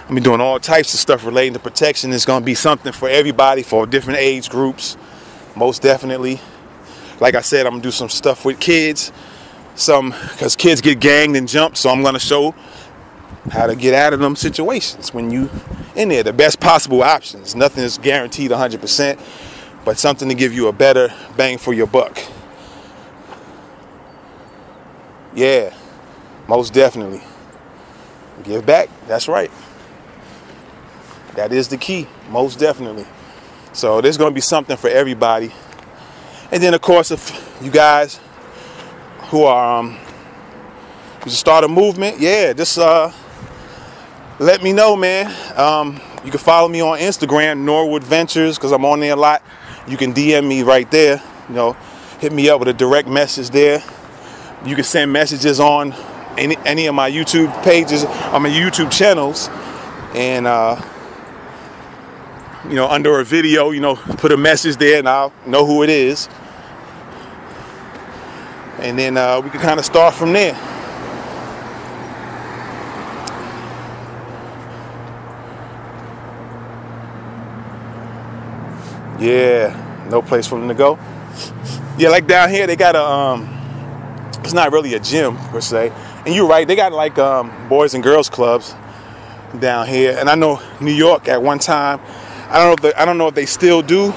[0.09, 2.11] I'm be doing all types of stuff relating to protection.
[2.11, 4.97] It's gonna be something for everybody, for different age groups,
[5.55, 6.41] most definitely.
[7.21, 9.13] Like I said, I'm gonna do some stuff with kids,
[9.75, 11.77] some because kids get ganged and jumped.
[11.77, 12.55] So I'm gonna show
[13.51, 15.51] how to get out of them situations when you
[15.95, 16.23] in there.
[16.23, 17.55] The best possible options.
[17.55, 19.21] Nothing is guaranteed 100%,
[19.85, 22.19] but something to give you a better bang for your buck.
[25.35, 25.75] Yeah,
[26.47, 27.23] most definitely.
[28.45, 28.89] Give back.
[29.07, 29.51] That's right.
[31.35, 32.07] That is the key.
[32.29, 33.07] Most definitely.
[33.73, 35.53] So there's going to be something for everybody.
[36.51, 38.21] And then, of course, if you guys
[39.31, 39.99] who are um,
[41.25, 43.11] you start a movement, yeah, just uh,
[44.43, 45.33] let me know, man.
[45.57, 49.41] Um, you can follow me on Instagram, Norwood Ventures, because I'm on there a lot.
[49.87, 51.23] You can DM me right there.
[51.49, 51.73] You know,
[52.19, 53.83] hit me up with a direct message there.
[54.67, 55.95] You can send messages on
[56.37, 59.49] any, any of my YouTube pages, on my YouTube channels,
[60.13, 60.81] and uh,
[62.69, 65.85] you know, under a video, you know, put a message there, and I'll know who
[65.85, 66.29] it is.
[68.79, 70.59] And then uh, we can kind of start from there.
[79.23, 80.99] Yeah, no place for them to go.
[81.97, 83.53] Yeah, like down here they got a um
[84.43, 85.93] it's not really a gym per se.
[86.27, 88.75] And you're right, they got like um, boys and girls clubs
[89.61, 90.17] down here.
[90.19, 92.01] And I know New York at one time,
[92.49, 94.11] I don't know if they, I don't know if they still do,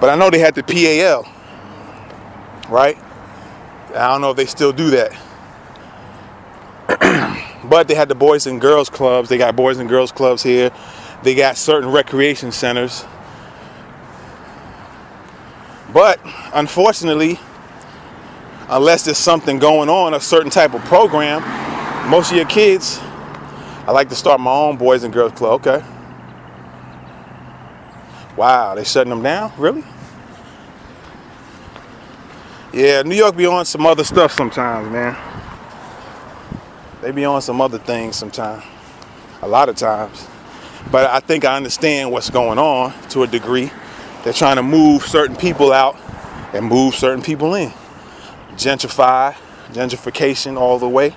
[0.00, 1.26] but I know they had the PAL.
[2.68, 2.98] Right?
[3.90, 5.12] I don't know if they still do that.
[7.68, 9.28] but they had the boys and girls clubs.
[9.28, 10.72] They got boys and girls clubs here.
[11.22, 13.04] They got certain recreation centers
[15.92, 16.20] but
[16.54, 17.38] unfortunately,
[18.68, 21.40] unless there's something going on, a certain type of program,
[22.08, 22.98] most of your kids,
[23.86, 25.66] I like to start my own Boys and Girls Club.
[25.66, 25.84] Okay.
[28.36, 29.52] Wow, they shutting them down?
[29.58, 29.84] Really?
[32.72, 35.16] Yeah, New York be on some other stuff sometimes, man.
[37.02, 38.62] They be on some other things sometimes.
[39.42, 40.28] A lot of times.
[40.90, 43.70] But I think I understand what's going on to a degree
[44.24, 45.96] They're trying to move certain people out
[46.52, 47.72] and move certain people in.
[48.52, 49.34] Gentrify,
[49.72, 51.14] gentrification all the way.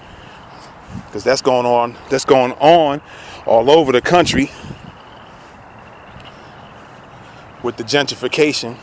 [1.08, 3.02] Because that's going on, that's going on
[3.46, 4.52] all over the country
[7.62, 8.78] with the gentrification.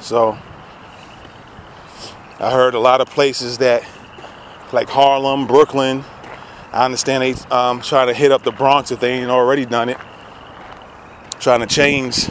[0.00, 0.38] So
[2.40, 3.84] I heard a lot of places that
[4.72, 6.04] like Harlem, Brooklyn,
[6.72, 9.88] I understand they um, try to hit up the Bronx if they ain't already done
[9.88, 9.96] it.
[11.40, 12.28] Trying to change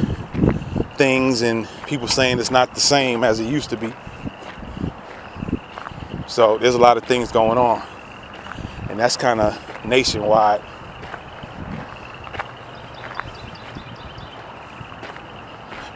[0.97, 3.93] things and people saying it's not the same as it used to be.
[6.27, 7.81] So there's a lot of things going on.
[8.89, 10.61] And that's kind of nationwide.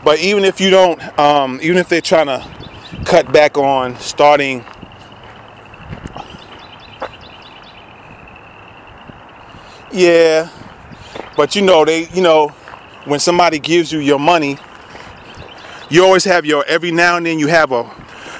[0.03, 2.45] But even if you don't, um, even if they're trying to
[3.05, 4.65] cut back on starting
[9.93, 10.49] Yeah,
[11.35, 12.47] but you know they, you know,
[13.03, 14.57] when somebody gives you your money,
[15.91, 17.89] you always have your every now and then you have a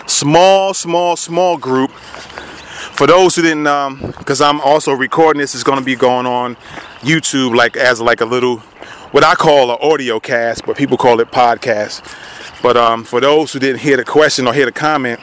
[0.08, 1.91] small, small, small group.
[1.91, 3.64] For those who didn't,
[4.18, 6.56] because um, I'm also recording this, is going to be going on
[7.02, 8.60] YouTube, like as like a little,
[9.12, 12.02] what I call an audio cast, but people call it podcast.
[12.62, 15.20] But um, for those who didn't hear the question or hear the comment,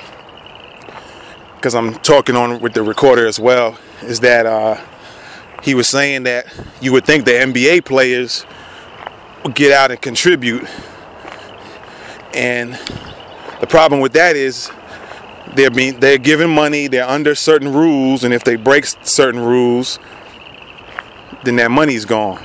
[1.55, 4.79] because I'm talking on with the recorder as well, is that uh,
[5.63, 6.47] he was saying that
[6.81, 8.45] you would think the NBA players
[9.55, 10.69] get out and contribute.
[12.39, 12.79] And
[13.61, 14.71] the problem with that is
[15.55, 19.99] they're being they're given money, they're under certain rules, and if they break certain rules,
[21.45, 22.43] then that money's gone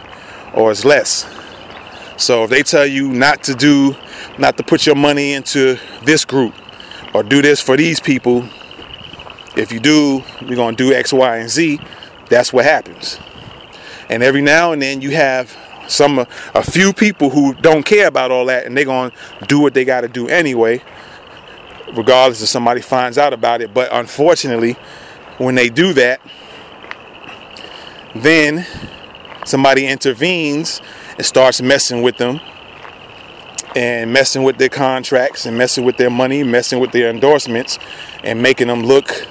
[0.53, 1.25] or it's less.
[2.17, 3.95] So if they tell you not to do,
[4.37, 6.53] not to put your money into this group
[7.13, 8.45] or do this for these people,
[9.55, 11.79] if you do, we're gonna do X, Y, and Z
[12.33, 13.19] that's what happens.
[14.09, 15.55] And every now and then you have
[15.87, 19.11] some uh, a few people who don't care about all that and they're to
[19.47, 20.81] do what they got to do anyway
[21.93, 23.73] regardless if somebody finds out about it.
[23.73, 24.73] But unfortunately
[25.37, 26.21] when they do that
[28.15, 28.65] then
[29.45, 30.81] somebody intervenes
[31.17, 32.39] and starts messing with them
[33.75, 37.79] and messing with their contracts and messing with their money messing with their endorsements
[38.23, 39.27] and making them look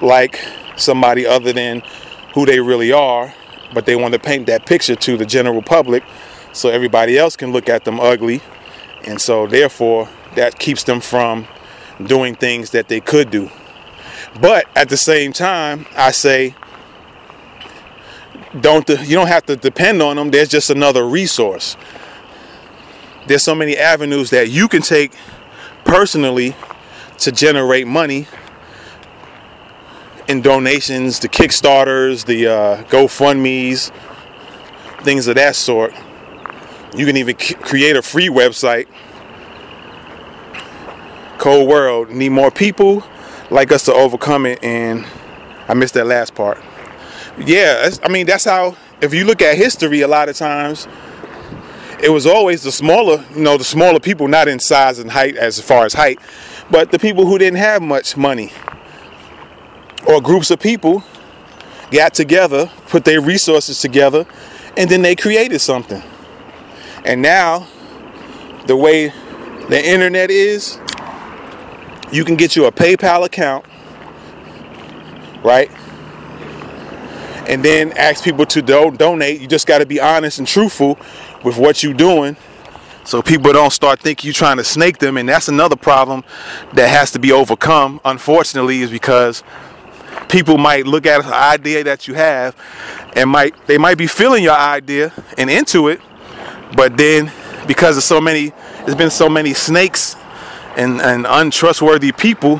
[0.00, 0.40] like
[0.76, 1.82] somebody other than
[2.34, 3.32] who they really are,
[3.72, 6.02] but they want to paint that picture to the general public
[6.52, 8.40] so everybody else can look at them ugly.
[9.04, 11.46] And so, therefore, that keeps them from
[12.04, 13.50] doing things that they could do.
[14.40, 16.54] But at the same time, I say,
[18.60, 20.30] don't you don't have to depend on them.
[20.30, 21.76] There's just another resource.
[23.26, 25.12] There's so many avenues that you can take
[25.84, 26.54] personally
[27.18, 28.26] to generate money
[30.32, 33.92] in donations, the Kickstarters, the uh, GoFundMe's,
[35.04, 35.94] things of that sort.
[36.96, 38.88] You can even c- create a free website.
[41.38, 43.04] Cold world need more people
[43.50, 45.06] like us to overcome it, and
[45.68, 46.58] I missed that last part.
[47.38, 48.76] Yeah, I mean that's how.
[49.00, 50.86] If you look at history, a lot of times
[52.00, 55.36] it was always the smaller, you know, the smaller people, not in size and height
[55.36, 56.20] as far as height,
[56.70, 58.52] but the people who didn't have much money
[60.06, 61.02] or groups of people
[61.90, 64.26] got together, put their resources together,
[64.76, 66.02] and then they created something.
[67.04, 67.66] And now,
[68.66, 69.12] the way
[69.68, 70.78] the internet is,
[72.10, 73.64] you can get you a PayPal account,
[75.42, 75.70] right?
[77.48, 79.40] And then ask people to do- donate.
[79.40, 80.98] You just got to be honest and truthful
[81.42, 82.36] with what you're doing
[83.04, 85.16] so people don't start thinking you're trying to snake them.
[85.16, 86.22] And that's another problem
[86.74, 89.42] that has to be overcome, unfortunately, is because
[90.32, 92.56] people might look at an idea that you have
[93.14, 96.00] and might they might be feeling your idea and into it
[96.74, 97.30] but then
[97.68, 98.52] because of so many
[98.84, 100.16] there's been so many snakes
[100.76, 102.56] and, and untrustworthy people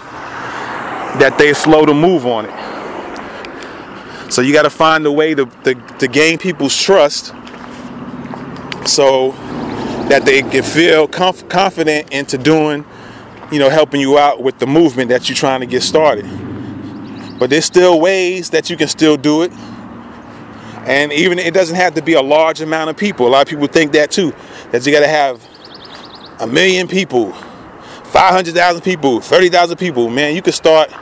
[1.17, 4.33] that they're slow to move on it.
[4.33, 7.35] So you got to find a way to, to, to gain people's trust
[8.87, 9.33] so
[10.09, 12.85] that they can feel conf- confident into doing
[13.53, 16.25] you know helping you out with the movement that you're trying to get started
[17.43, 19.51] but there's still ways that you can still do it.
[20.87, 23.27] And even it doesn't have to be a large amount of people.
[23.27, 24.33] A lot of people think that too.
[24.71, 25.45] That you got to have
[26.39, 30.09] a million people, 500,000 people, 30,000 people.
[30.09, 30.93] Man, you can start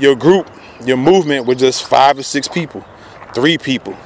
[0.00, 0.50] your group,
[0.84, 2.84] your movement with just five or six people,
[3.32, 3.96] three people.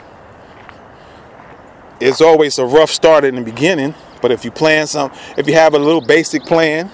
[2.01, 5.55] It's always a rough start in the beginning, but if you plan some, if you
[5.55, 6.91] have a little basic plan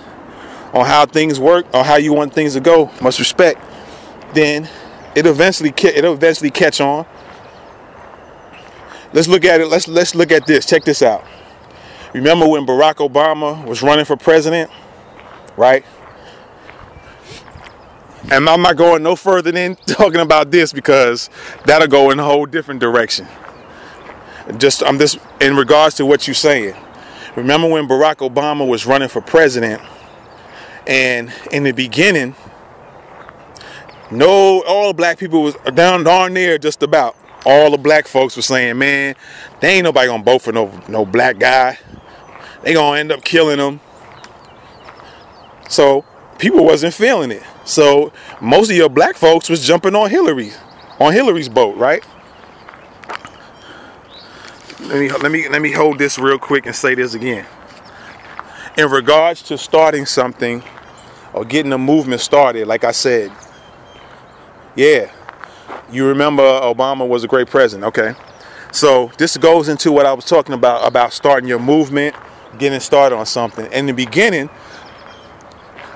[0.73, 3.61] on how things work or how you want things to go, much respect
[4.35, 4.69] then
[5.15, 7.07] it eventually it'll eventually catch on.
[9.13, 9.69] Let's look at it.
[9.69, 10.67] Let's let's look at this.
[10.67, 11.25] Check this out.
[12.13, 14.71] Remember when Barack Obama was running for president?
[15.57, 15.85] Right?
[18.31, 21.31] And I'm not going no further than talking about this because
[21.65, 23.27] that'll go in a whole different direction.
[24.59, 26.75] Just I'm just in regards to what you're saying.
[27.37, 29.83] Remember when Barack Obama was running for president,
[30.87, 32.35] and in the beginning,
[34.11, 37.17] no, all the black people was down darn near just about.
[37.45, 39.15] All the black folks were saying, "Man,
[39.61, 41.79] they ain't nobody gonna vote for no no black guy.
[42.63, 43.81] They gonna end up killing him."
[45.69, 46.05] So
[46.39, 47.43] people wasn't feeling it.
[47.65, 50.53] So most of your black folks was jumping on Hillary,
[51.01, 52.05] on Hillary's boat, right?
[54.81, 57.45] Let me let me let me hold this real quick and say this again.
[58.77, 60.63] In regards to starting something
[61.33, 63.33] or getting a movement started, like I said,
[64.77, 65.11] yeah,
[65.91, 68.15] you remember uh, Obama was a great president, okay?
[68.73, 72.15] So this goes into what I was talking about about starting your movement,
[72.59, 73.71] getting started on something.
[73.73, 74.51] In the beginning,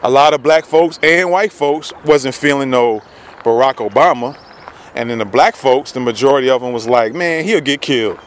[0.02, 3.00] a lot of black folks and white folks wasn't feeling no
[3.40, 4.38] Barack Obama.
[4.94, 8.18] And then the black folks, the majority of them was like, man, he'll get killed.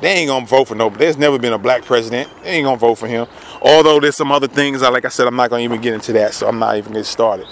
[0.00, 0.90] They ain't gonna vote for no.
[0.90, 2.30] There's never been a black president.
[2.42, 3.26] They ain't gonna vote for him.
[3.60, 4.82] Although there's some other things.
[4.82, 6.92] I like I said, I'm not gonna even get into that, so I'm not even
[6.92, 7.46] getting started.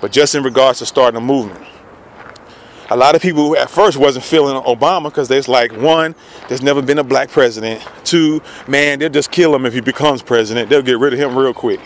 [0.00, 1.64] But just in regards to starting a movement,
[2.90, 6.14] a lot of people at first wasn't feeling Obama because there's like one,
[6.48, 7.82] there's never been a black president.
[8.04, 10.68] Two, man, they'll just kill him if he becomes president.
[10.68, 11.80] They'll get rid of him real quick.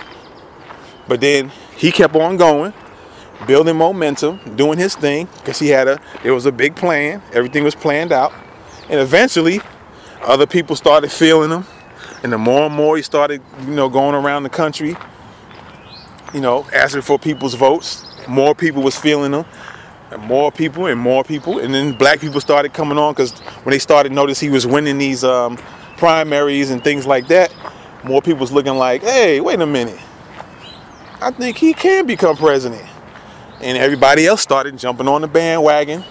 [1.09, 2.73] But then he kept on going,
[3.47, 6.01] building momentum, doing his thing because he had a.
[6.25, 7.23] It was a big plan.
[7.33, 8.33] Everything was planned out,
[8.89, 9.61] and eventually
[10.23, 11.65] other people started feeling him,
[12.23, 14.97] and the more and more he started, you know, going around the country,
[16.35, 18.05] you know, asking for people's votes.
[18.27, 19.45] More people was feeling him,
[20.11, 23.33] and more people and more people, and then black people started coming on because
[23.65, 25.57] when they started notice he was winning these um,
[25.97, 27.53] primaries and things like that,
[28.05, 30.01] more people was looking like, hey, wait a minute,
[31.21, 32.87] I think he can become president,
[33.61, 36.05] and everybody else started jumping on the bandwagon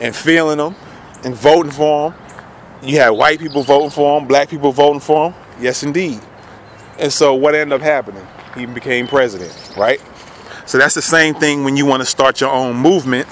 [0.00, 0.74] and feeling him
[1.24, 2.28] and voting for him
[2.82, 5.34] you had white people voting for him, black people voting for him.
[5.60, 6.20] Yes, indeed.
[6.98, 8.26] And so what ended up happening?
[8.56, 10.00] He became president, right?
[10.68, 13.26] So that's the same thing when you want to start your own movement.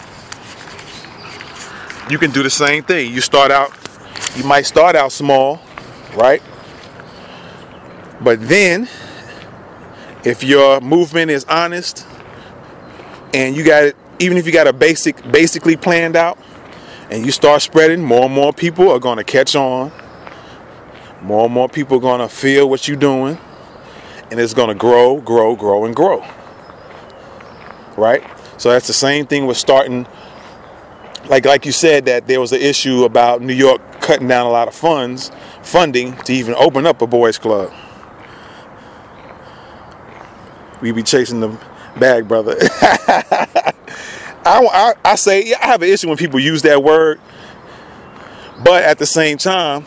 [2.09, 3.13] You can do the same thing.
[3.13, 3.73] You start out,
[4.37, 5.61] you might start out small,
[6.15, 6.43] right?
[8.23, 8.89] But then,
[10.25, 12.07] if your movement is honest
[13.35, 16.39] and you got it, even if you got a basic, basically planned out,
[17.11, 19.93] and you start spreading, more and more people are going to catch on.
[21.21, 23.39] More and more people are going to feel what you're doing.
[24.31, 26.25] And it's going to grow, grow, grow, and grow.
[27.97, 28.23] Right?
[28.59, 30.07] So that's the same thing with starting.
[31.29, 34.51] Like, like you said, that there was an issue about New York cutting down a
[34.51, 35.33] lot of funds,
[35.63, 37.73] funding to even open up a boys' club.
[40.81, 41.59] We be chasing the
[41.99, 42.57] bag, brother.
[44.47, 47.21] I, I, I say yeah, I have an issue when people use that word,
[48.63, 49.85] but at the same time,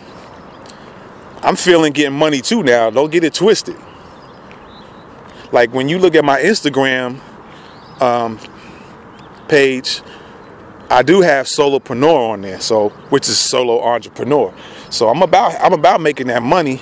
[1.42, 2.90] I'm feeling getting money too now.
[2.90, 3.78] Don't get it twisted.
[5.52, 7.22] Like when you look at my Instagram
[8.02, 8.40] um,
[9.48, 10.02] page,
[10.90, 14.54] I do have solopreneur on there, so which is solo entrepreneur.
[14.90, 16.82] So I'm about I'm about making that money,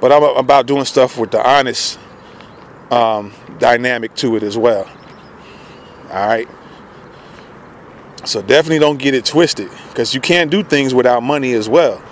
[0.00, 1.98] but I'm about doing stuff with the honest
[2.90, 4.88] um, dynamic to it as well.
[6.10, 6.48] All right.
[8.24, 12.02] So definitely don't get it twisted because you can't do things without money as well.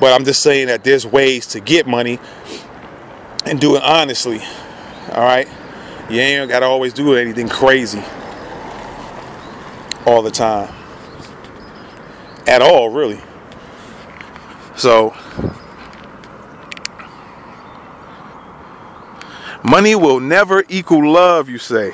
[0.00, 2.18] But I'm just saying that there's ways to get money
[3.44, 4.40] and do it honestly.
[5.12, 5.48] All right?
[6.10, 8.02] You ain't got to always do anything crazy
[10.06, 10.72] all the time.
[12.46, 13.20] At all, really.
[14.76, 15.14] So,
[19.62, 21.92] money will never equal love, you say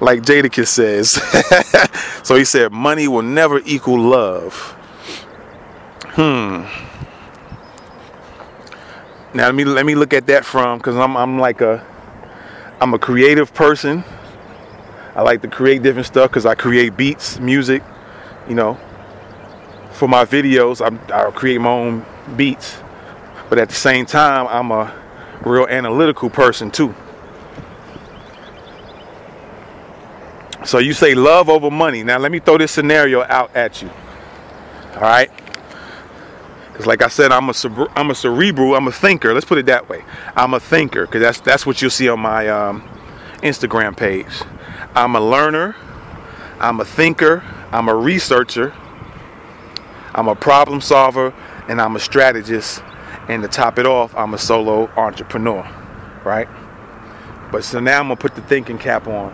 [0.00, 1.10] like Jadakiss says.
[2.26, 4.54] so he said, money will never equal love.
[6.12, 6.64] Hmm.
[9.32, 11.86] Now let me let me look at that from because I'm I'm like a
[12.80, 14.04] I'm a creative person.
[15.14, 17.82] I like to create different stuff because I create beats, music,
[18.48, 18.78] you know.
[19.92, 22.78] For my videos, I'm, I create my own beats,
[23.50, 24.94] but at the same time, I'm a
[25.44, 26.94] real analytical person too.
[30.64, 32.02] So you say love over money.
[32.02, 33.90] Now let me throw this scenario out at you.
[34.94, 35.30] All right?
[36.72, 37.54] Because like I said, I'm a
[37.96, 38.74] I'm a cerebral.
[38.74, 39.34] I'm a thinker.
[39.34, 40.04] Let's put it that way.
[40.36, 42.82] I'm a thinker because that's that's what you'll see on my um,
[43.42, 44.42] Instagram page.
[44.94, 45.76] I'm a learner.
[46.58, 47.42] I'm a thinker.
[47.72, 48.74] I'm a researcher.
[50.14, 51.34] I'm a problem solver,
[51.68, 52.82] and I'm a strategist.
[53.28, 55.68] And to top it off, I'm a solo entrepreneur,
[56.24, 56.48] right?
[57.52, 59.32] But so now I'm gonna put the thinking cap on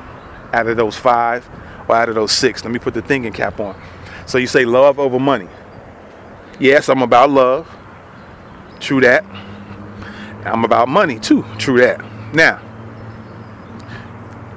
[0.53, 1.49] out of those five
[1.89, 2.65] or out of those six.
[2.65, 3.81] Let me put the thinking cap on.
[4.27, 5.49] So you say love over money.
[6.59, 7.69] Yes, I'm about love.
[8.81, 9.25] True that.
[10.45, 11.45] I'm about money too.
[11.59, 12.01] True that.
[12.35, 12.61] Now,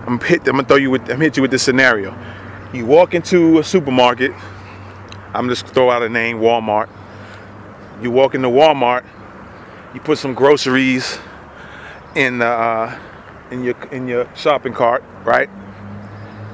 [0.08, 0.48] I'm hit.
[0.48, 1.10] I'm gonna throw you with.
[1.10, 2.18] I'm hit you with this scenario.
[2.74, 4.32] You walk into a supermarket.
[5.34, 6.90] I'm just throw out a name, Walmart.
[8.02, 9.06] You walk into Walmart.
[9.94, 11.20] You put some groceries
[12.16, 13.00] in the uh,
[13.52, 15.50] in your in your shopping cart, right?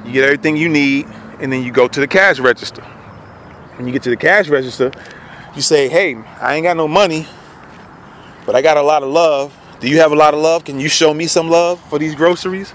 [0.04, 1.06] You get everything you need,
[1.40, 2.82] and then you go to the cash register.
[3.76, 4.90] When you get to the cash register,
[5.56, 7.26] you say, "Hey, I ain't got no money,
[8.44, 9.56] but I got a lot of love.
[9.80, 10.64] Do you have a lot of love?
[10.64, 12.70] Can you show me some love for these groceries?"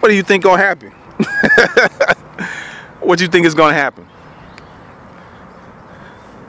[0.00, 0.90] What do you think gonna happen?
[3.00, 4.06] what do you think is gonna happen?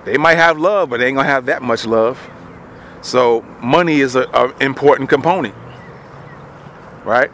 [0.05, 2.17] They might have love, but they ain't gonna have that much love.
[3.01, 5.53] So money is an important component,
[7.03, 7.31] right?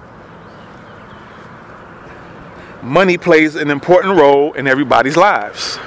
[2.81, 5.77] Money plays an important role in everybody's lives.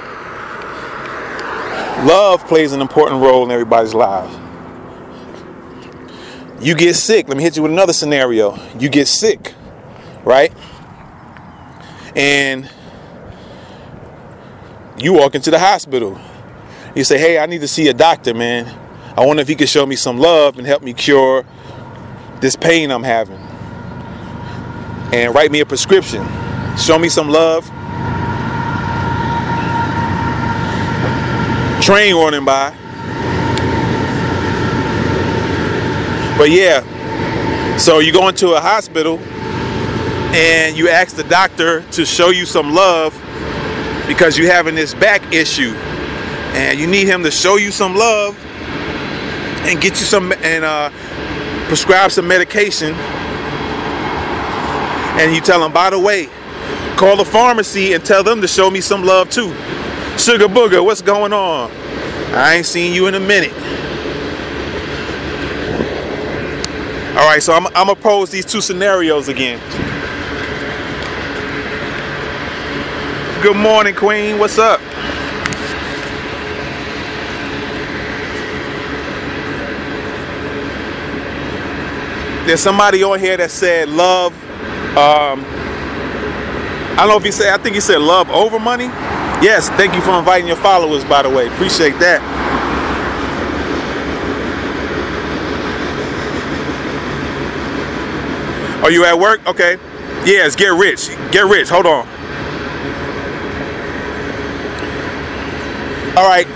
[2.07, 4.37] Love plays an important role in everybody's lives.
[6.61, 7.29] You get sick.
[7.29, 8.59] Let me hit you with another scenario.
[8.79, 9.55] You get sick
[10.25, 10.53] right?
[12.15, 12.69] And
[14.99, 16.21] you walk into the hospital.
[16.95, 18.67] You say, hey, I need to see a doctor, man.
[19.17, 21.45] I wonder if he could show me some love and help me cure
[22.41, 23.39] this pain I'm having.
[25.13, 26.27] And write me a prescription.
[26.77, 27.69] Show me some love.
[31.81, 32.77] Train running by.
[36.37, 39.19] But yeah, so you go into a hospital
[40.35, 43.15] and you ask the doctor to show you some love
[44.07, 45.73] because you're having this back issue.
[46.53, 48.39] And you need him to show you some love
[49.67, 50.91] and get you some and uh,
[51.69, 52.93] prescribe some medication.
[55.17, 56.29] And you tell him by the way
[56.97, 59.55] call the pharmacy and tell them to show me some love too
[60.21, 61.71] sugar booger what's going on
[62.35, 63.53] i ain't seen you in a minute
[67.17, 69.61] all right so i'm, I'm gonna pose these two scenarios again
[73.43, 74.39] Good morning, Queen.
[74.39, 74.81] What's up?
[82.47, 84.35] There's somebody on here that said love.
[84.95, 85.43] Um,
[86.93, 88.91] I don't know if he said, I think he said love over money.
[89.43, 91.47] Yes, thank you for inviting your followers, by the way.
[91.49, 92.21] Appreciate that.
[98.83, 99.47] Are you at work?
[99.47, 99.79] Okay.
[100.25, 101.09] Yes, get rich.
[101.33, 101.69] Get rich.
[101.69, 102.07] Hold on.
[106.17, 106.47] All right.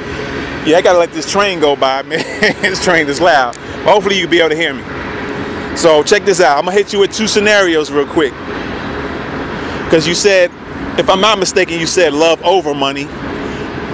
[0.67, 2.19] Yeah, I gotta let this train go by, man.
[2.61, 3.57] this train is loud.
[3.85, 4.83] Hopefully you'll be able to hear me.
[5.77, 6.59] So check this out.
[6.59, 8.33] I'm gonna hit you with two scenarios real quick.
[9.85, 10.51] Because you said,
[10.99, 13.09] if I'm not mistaken, you said love over money.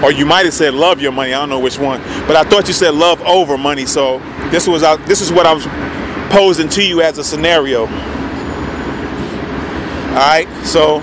[0.02, 1.34] Or you might have said love your money.
[1.34, 2.00] I don't know which one.
[2.26, 3.84] But I thought you said love over money.
[3.86, 4.18] So
[4.50, 5.66] this was this is what I was
[6.30, 7.86] posing to you as a scenario.
[10.10, 11.00] Alright, so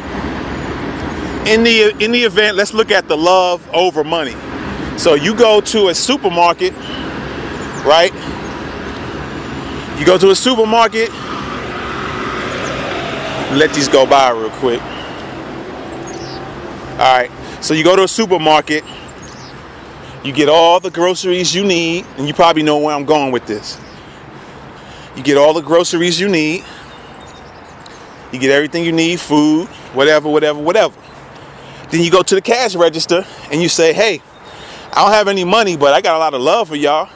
[1.46, 4.36] in the in the event, let's look at the love over money.
[4.98, 6.74] So you go to a supermarket,
[7.86, 8.12] right?
[10.00, 11.10] You go to a supermarket.
[13.58, 14.82] Let these go by real quick.
[16.98, 17.30] All right.
[17.62, 18.84] So you go to a supermarket.
[20.24, 23.46] You get all the groceries you need, and you probably know where I'm going with
[23.46, 23.80] this.
[25.16, 26.66] You get all the groceries you need.
[28.32, 30.96] You get everything you need, food, whatever, whatever, whatever.
[31.92, 34.22] Then you go to the cash register and you say, hey,
[34.92, 37.10] I don't have any money, but I got a lot of love for y'all.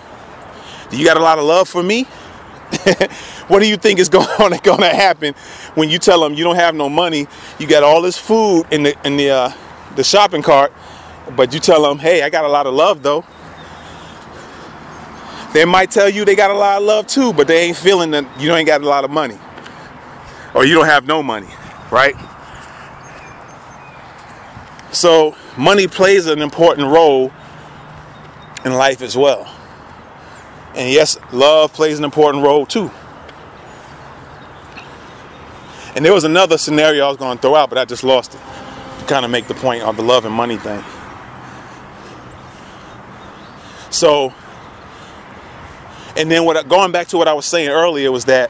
[0.92, 2.04] Do you got a lot of love for me?
[3.48, 5.34] what do you think is going to happen
[5.74, 7.28] when you tell them you don't have no money?
[7.58, 9.52] You got all this food in the in the uh,
[9.96, 10.74] the shopping cart,
[11.36, 13.24] but you tell them, "Hey, I got a lot of love though."
[15.54, 18.12] They might tell you they got a lot of love too, but they ain't feeling
[18.12, 19.38] that you ain't got a lot of money,
[20.54, 21.50] or you don't have no money,
[21.92, 22.16] right?
[24.94, 27.32] So money plays an important role
[28.64, 29.50] in life as well.
[30.74, 32.90] And yes, love plays an important role too.
[35.96, 38.34] And there was another scenario I was going to throw out, but I just lost
[38.34, 38.40] it
[39.08, 40.84] kind of make the point on the love and money thing.
[43.90, 44.34] So,
[46.18, 48.50] and then what going back to what I was saying earlier was that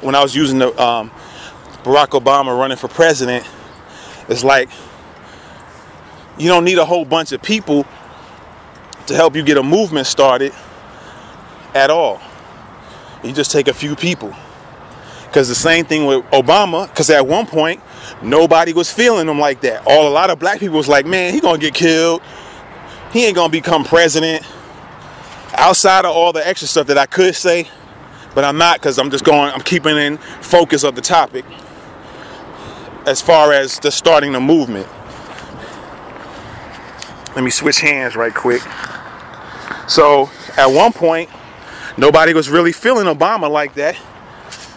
[0.00, 1.10] when I was using the um,
[1.82, 3.44] Barack Obama running for president,
[4.28, 4.70] it's like
[6.38, 7.84] you don't need a whole bunch of people
[9.06, 10.52] to help you get a movement started.
[11.76, 12.20] at all.
[13.22, 14.34] You just take a few people.
[15.26, 17.80] Because the same thing with Obama, because at one point,
[18.22, 19.86] nobody was feeling him like that.
[19.86, 22.22] All a lot of black people was like, man, he gonna get killed.
[23.12, 24.44] He ain't gonna become president.
[25.54, 27.68] Outside of all the extra stuff that I could say,
[28.34, 31.44] but I'm not because I'm just going, I'm keeping in focus of the topic
[33.06, 34.86] as far as the starting the movement.
[37.34, 38.62] Let me switch hands right quick.
[39.88, 41.30] So at one point,
[41.96, 43.96] nobody was really feeling Obama like that.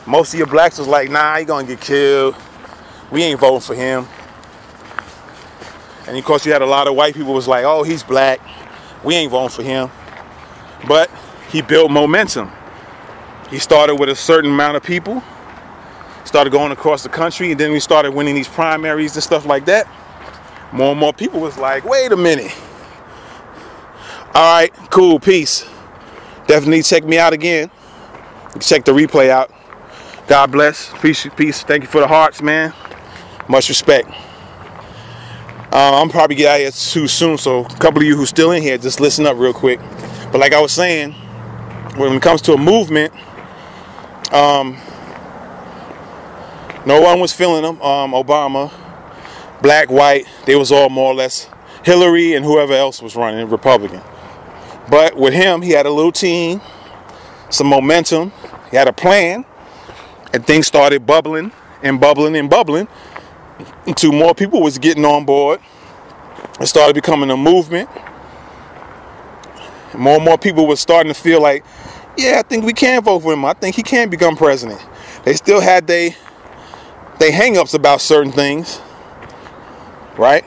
[0.06, 2.35] Most of your blacks was like, nah, he gonna get killed.
[3.11, 4.07] We ain't voting for him.
[6.07, 8.40] And of course you had a lot of white people was like, oh, he's black.
[9.03, 9.90] We ain't voting for him.
[10.88, 11.10] But
[11.49, 12.52] he built momentum.
[13.49, 15.23] He started with a certain amount of people,
[16.23, 19.65] started going across the country, and then we started winning these primaries and stuff like
[19.65, 19.88] that.
[20.72, 22.56] More and more people was like, wait a minute.
[24.36, 25.65] All right, cool, peace.
[26.45, 27.72] Definitely check me out again.
[28.60, 29.52] check the replay out.
[30.27, 30.91] God bless.
[31.02, 31.64] Peace, peace.
[31.64, 32.73] Thank you for the hearts, man.
[33.49, 34.07] Much respect.
[35.71, 38.51] Uh, I'm probably get out here too soon, so a couple of you who still
[38.51, 39.80] in here, just listen up real quick.
[40.31, 41.13] But like I was saying,
[41.95, 43.11] when it comes to a movement,
[44.31, 44.77] um,
[46.85, 47.81] no one was feeling them.
[47.81, 48.71] Um, Obama,
[49.63, 51.49] black, white, they was all more or less
[51.84, 54.01] Hillary and whoever else was running, Republican.
[54.91, 56.61] But with him, he had a little team,
[57.49, 58.31] some momentum,
[58.69, 59.43] he had a plan,
[60.34, 61.51] and things started bubbling
[61.81, 62.88] and bubbling and bubbling
[63.86, 65.60] until more people was getting on board.
[66.60, 67.90] It started becoming a movement.
[69.95, 71.65] More and more people were starting to feel like,
[72.18, 73.45] yeah, I think we can vote for him.
[73.45, 74.80] I think he can become president.
[75.23, 76.15] They still had they
[77.19, 78.80] they hang-ups about certain things,
[80.18, 80.45] right?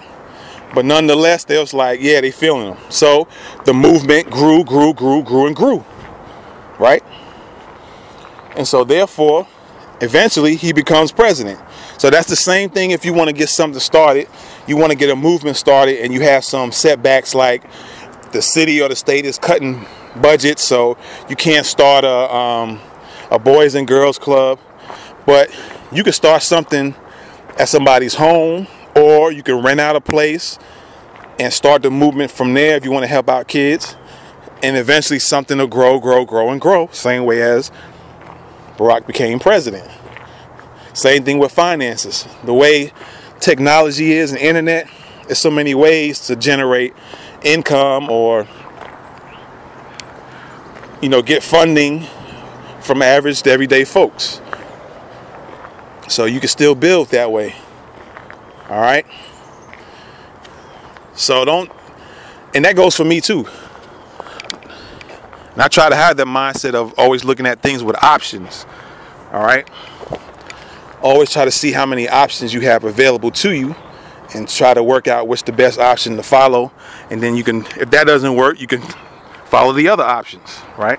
[0.75, 2.79] But nonetheless, they was like, yeah, they feeling him.
[2.89, 3.29] So
[3.67, 5.85] the movement grew, grew, grew, grew, and grew,
[6.79, 7.05] right?
[8.57, 9.47] And so therefore,
[10.01, 11.61] eventually he becomes president.
[12.03, 14.27] So that's the same thing if you want to get something started,
[14.67, 17.63] you want to get a movement started and you have some setbacks like
[18.33, 19.87] the city or the state is cutting
[20.21, 20.99] budgets, so
[21.29, 22.81] you can't start a, um,
[23.31, 24.59] a boys and girls club.
[25.27, 25.57] But
[25.93, 26.97] you can start something
[27.57, 28.67] at somebody's home
[28.97, 30.59] or you can rent out a place
[31.39, 33.95] and start the movement from there if you want to help out kids.
[34.61, 36.89] And eventually something will grow, grow, grow, and grow.
[36.91, 37.71] Same way as
[38.77, 39.89] Barack became president.
[40.95, 42.27] Same thing with finances.
[42.45, 42.93] The way
[43.41, 44.89] technology is and internet,
[45.27, 46.95] there's so many ways to generate
[47.43, 48.47] income or
[51.01, 52.07] you know get funding
[52.81, 54.41] from average to everyday folks.
[56.09, 57.55] So you can still build that way.
[58.69, 59.07] All right.
[61.15, 61.71] So don't,
[62.55, 63.47] and that goes for me too.
[65.53, 68.67] And I try to have that mindset of always looking at things with options.
[69.33, 69.69] All right.
[71.03, 73.75] Always try to see how many options you have available to you
[74.35, 76.73] and try to work out what's the best option to follow.
[77.11, 78.83] And then you can, if that doesn't work, you can
[79.47, 80.99] follow the other options, right?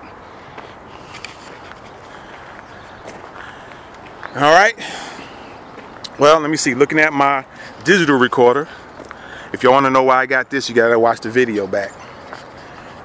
[4.36, 4.74] All right.
[6.18, 6.74] Well, let me see.
[6.74, 7.44] Looking at my
[7.84, 8.68] digital recorder.
[9.52, 11.66] If y'all want to know why I got this, you got to watch the video
[11.66, 11.92] back.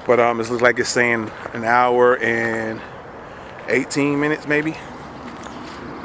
[0.07, 2.81] But um, it looks like it's saying an hour and
[3.67, 4.76] 18 minutes maybe.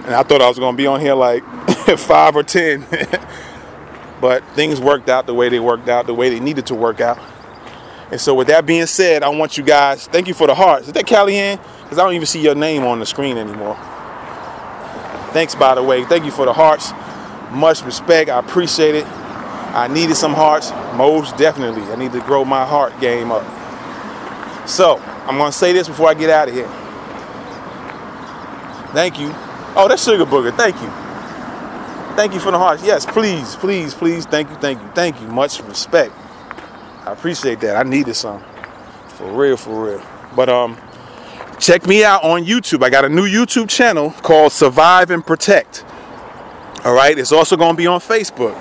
[0.05, 1.43] And I thought I was going to be on here like
[1.99, 2.87] 5 or 10.
[4.21, 7.01] but things worked out the way they worked out, the way they needed to work
[7.01, 7.19] out.
[8.11, 10.87] And so with that being said, I want you guys, thank you for the hearts.
[10.89, 11.59] Is that Kellyanne?
[11.83, 13.77] Because I don't even see your name on the screen anymore.
[15.33, 16.05] Thanks, by the way.
[16.05, 16.93] Thank you for the hearts.
[17.51, 18.31] Much respect.
[18.31, 19.07] I appreciate it.
[19.07, 21.83] I needed some hearts, most definitely.
[21.83, 23.45] I need to grow my heart game up.
[24.69, 26.69] So, I'm going to say this before I get out of here.
[28.93, 29.35] Thank you.
[29.77, 30.57] Oh, that's Sugar Booger.
[30.57, 30.89] Thank you.
[32.17, 32.85] Thank you for the hearts.
[32.85, 34.25] Yes, please, please, please.
[34.25, 35.27] Thank you, thank you, thank you.
[35.27, 36.13] Much respect.
[37.05, 37.77] I appreciate that.
[37.77, 38.43] I needed some.
[39.09, 40.03] For real, for real.
[40.37, 40.79] But um,
[41.59, 42.85] check me out on YouTube.
[42.85, 45.85] I got a new YouTube channel called Survive and Protect.
[46.85, 48.55] All right, it's also going to be on Facebook.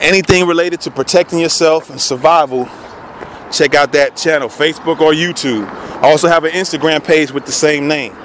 [0.00, 2.68] Anything related to protecting yourself and survival,
[3.52, 5.64] check out that channel, Facebook or YouTube.
[6.02, 8.16] I also have an Instagram page with the same name.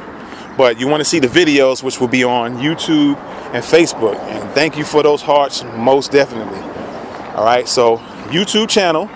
[0.58, 3.16] But you want to see the videos, which will be on YouTube
[3.54, 4.16] and Facebook.
[4.16, 6.60] And thank you for those hearts, most definitely.
[7.36, 7.98] All right, so
[8.30, 9.10] YouTube channel,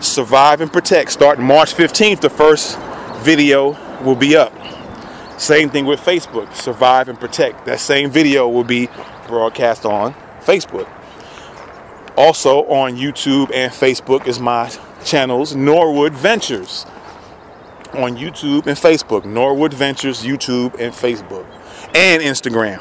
[0.00, 2.78] Survive and Protect, starting March 15th, the first
[3.18, 4.52] video will be up.
[5.38, 7.64] Same thing with Facebook, Survive and Protect.
[7.66, 8.88] That same video will be
[9.28, 10.88] broadcast on Facebook.
[12.16, 14.70] Also on YouTube and Facebook is my
[15.04, 16.86] channels, Norwood Ventures.
[17.96, 19.24] On YouTube and Facebook.
[19.24, 21.46] Norwood Ventures, YouTube and Facebook,
[21.94, 22.80] and Instagram.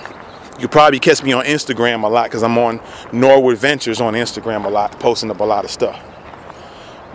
[0.60, 2.80] You probably catch me on Instagram a lot because I'm on
[3.12, 6.02] Norwood Ventures on Instagram a lot, posting up a lot of stuff.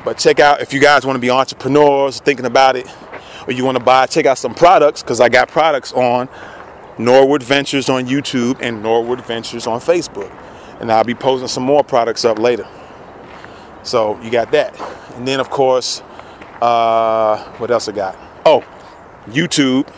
[0.05, 2.89] But check out if you guys want to be entrepreneurs, thinking about it,
[3.47, 6.29] or you want to buy, check out some products because I got products on
[6.99, 10.31] Norwood Ventures on YouTube and Norwood Ventures on Facebook.
[10.81, 12.67] And I'll be posting some more products up later.
[13.83, 14.79] So you got that.
[15.15, 16.03] And then, of course,
[16.61, 18.17] uh, what else I got?
[18.45, 18.65] Oh,
[19.27, 19.89] YouTube,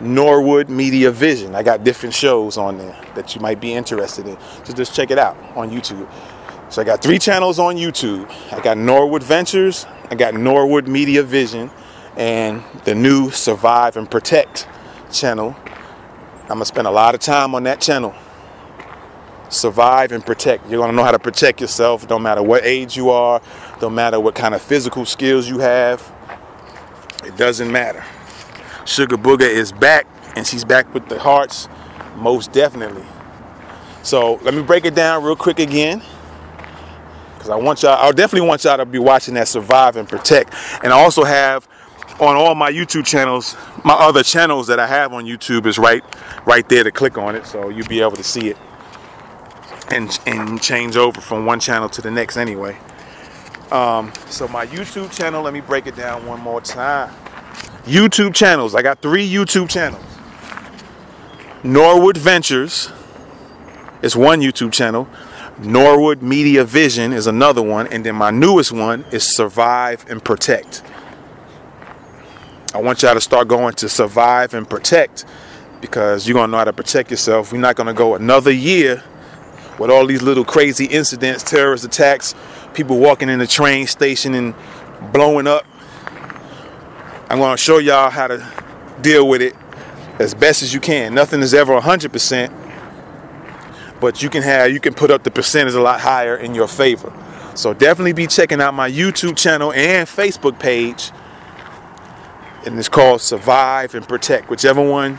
[0.00, 1.54] Norwood Media Vision.
[1.54, 4.38] I got different shows on there that you might be interested in.
[4.64, 6.08] So just check it out on YouTube.
[6.70, 8.30] So I got three channels on YouTube.
[8.52, 11.70] I got Norwood Ventures, I got Norwood Media Vision,
[12.16, 14.68] and the new Survive and Protect
[15.12, 15.56] channel.
[16.42, 18.14] I'm gonna spend a lot of time on that channel
[19.50, 20.68] survive and protect.
[20.70, 23.42] You're to know how to protect yourself no matter what age you are,
[23.82, 26.00] no matter what kind of physical skills you have.
[27.24, 28.04] It doesn't matter.
[28.86, 30.06] Sugar Booger is back,
[30.36, 31.68] and she's back with the hearts,
[32.16, 33.04] most definitely.
[34.02, 36.02] So let me break it down real quick again.
[37.34, 40.54] Because I want y'all, I definitely want y'all to be watching that Survive and Protect.
[40.82, 41.68] And I also have
[42.20, 46.04] on all my YouTube channels, my other channels that I have on YouTube is right
[46.44, 47.46] right there to click on it.
[47.46, 48.58] So you'll be able to see it
[49.90, 52.78] and, and change over from one channel to the next anyway.
[53.70, 57.14] Um, so my YouTube channel, let me break it down one more time.
[57.84, 60.04] YouTube channels, I got three YouTube channels.
[61.62, 62.90] Norwood Ventures
[64.02, 65.08] is one YouTube channel.
[65.58, 67.86] Norwood Media Vision is another one.
[67.88, 70.82] And then my newest one is Survive and Protect.
[72.72, 75.24] I want y'all to start going to Survive and Protect
[75.80, 77.52] because you're going to know how to protect yourself.
[77.52, 79.02] We're not going to go another year
[79.78, 82.34] with all these little crazy incidents, terrorist attacks,
[82.74, 84.54] people walking in the train station and
[85.12, 85.64] blowing up.
[87.28, 88.46] I'm going to show y'all how to
[89.00, 89.54] deal with it
[90.18, 91.14] as best as you can.
[91.14, 92.52] Nothing is ever 100%,
[94.00, 96.68] but you can have you can put up the percentage a lot higher in your
[96.68, 97.12] favor.
[97.54, 101.10] So definitely be checking out my YouTube channel and Facebook page.
[102.66, 105.18] And it's called Survive and Protect, whichever one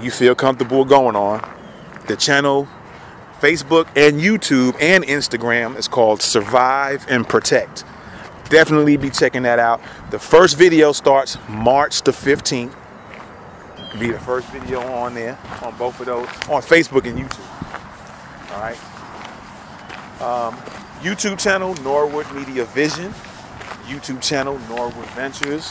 [0.00, 1.48] you feel comfortable going on.
[2.06, 2.68] The channel
[3.44, 5.76] Facebook and YouTube and Instagram.
[5.76, 7.84] It's called Survive and Protect.
[8.48, 9.82] Definitely be checking that out.
[10.10, 12.74] The first video starts March the 15th.
[14.00, 18.50] Be the first video on there on both of those on Facebook and YouTube.
[18.54, 18.78] All right.
[20.22, 20.54] Um,
[21.02, 23.12] YouTube channel Norwood Media Vision.
[23.84, 25.70] YouTube channel Norwood Ventures.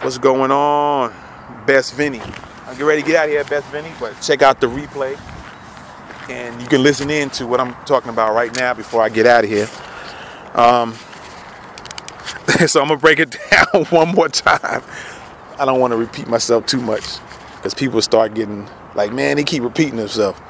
[0.00, 1.14] What's going on?
[1.64, 2.20] Best Vinny.
[2.20, 5.16] I'm getting ready to get out of here, Best Vinny, but check out the replay
[6.28, 9.26] and you can listen in to what I'm talking about right now before I get
[9.26, 9.68] out of here.
[10.54, 10.94] Um,
[12.66, 14.82] so I'm gonna break it down one more time.
[15.58, 17.04] I don't want to repeat myself too much
[17.56, 20.40] because people start getting like, man, they keep repeating themselves.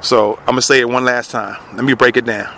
[0.00, 1.56] So I'm gonna say it one last time.
[1.74, 2.54] Let me break it down.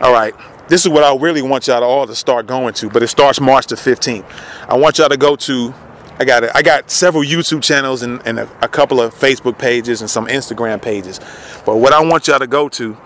[0.00, 0.34] All right,
[0.68, 3.08] this is what I really want y'all to all to start going to, but it
[3.08, 4.24] starts March the 15th.
[4.68, 5.74] I want y'all to go to
[6.18, 10.00] I got I got several YouTube channels and, and a, a, couple of Facebook pages
[10.00, 11.18] and some Instagram pages.
[11.64, 12.96] But what I want y'all to go to,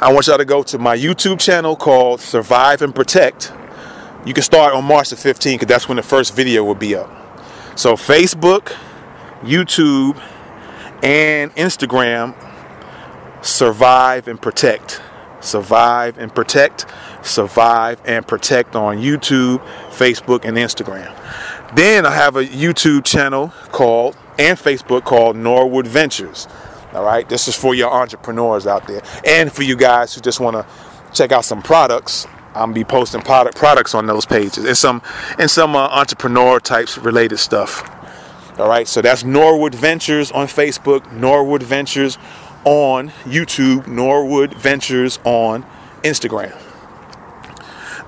[0.00, 3.52] I want y'all to go to my YouTube channel called Survive and Protect.
[4.24, 6.96] You can start on March the 15th because that's when the first video will be
[6.96, 7.08] up.
[7.78, 8.74] So Facebook,
[9.42, 10.20] YouTube,
[11.02, 12.34] and Instagram,
[13.44, 15.00] Survive and Protect.
[15.40, 16.86] Survive and Protect.
[17.22, 21.14] Survive and Protect on YouTube, Facebook, and Instagram.
[21.74, 26.46] Then I have a YouTube channel called and Facebook called Norwood Ventures.
[26.92, 30.40] All right, this is for your entrepreneurs out there and for you guys who just
[30.40, 30.66] want to
[31.12, 32.26] check out some products.
[32.54, 35.02] I'm be posting product products on those pages and some
[35.38, 37.90] and some uh, entrepreneur types related stuff.
[38.58, 42.16] All right, so that's Norwood Ventures on Facebook, Norwood Ventures
[42.64, 45.66] on YouTube, Norwood Ventures on
[46.02, 46.56] Instagram,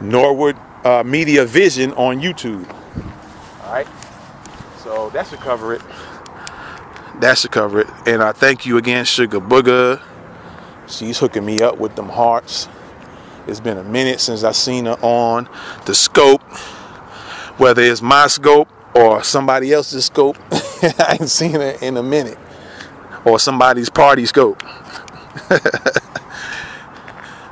[0.01, 2.77] Norwood uh, Media Vision on YouTube.
[3.69, 3.86] All right.
[4.78, 5.82] So that should cover it.
[7.20, 7.86] That should cover it.
[8.07, 10.01] And I thank you again, Sugar Booger.
[10.86, 12.66] She's hooking me up with them hearts.
[13.47, 15.51] It's been a minute since I seen her on
[15.85, 16.40] the scope.
[17.59, 22.39] Whether it's my scope or somebody else's scope, I ain't seen her in a minute.
[23.27, 24.65] Or somebody's party scope.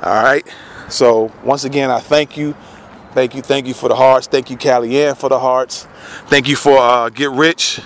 [0.01, 0.47] All right.
[0.89, 2.55] So once again, I thank you.
[3.17, 4.27] Thank you, thank you for the hearts.
[4.27, 5.87] Thank you, Callie for the hearts.
[6.27, 7.81] Thank you for uh, Get Rich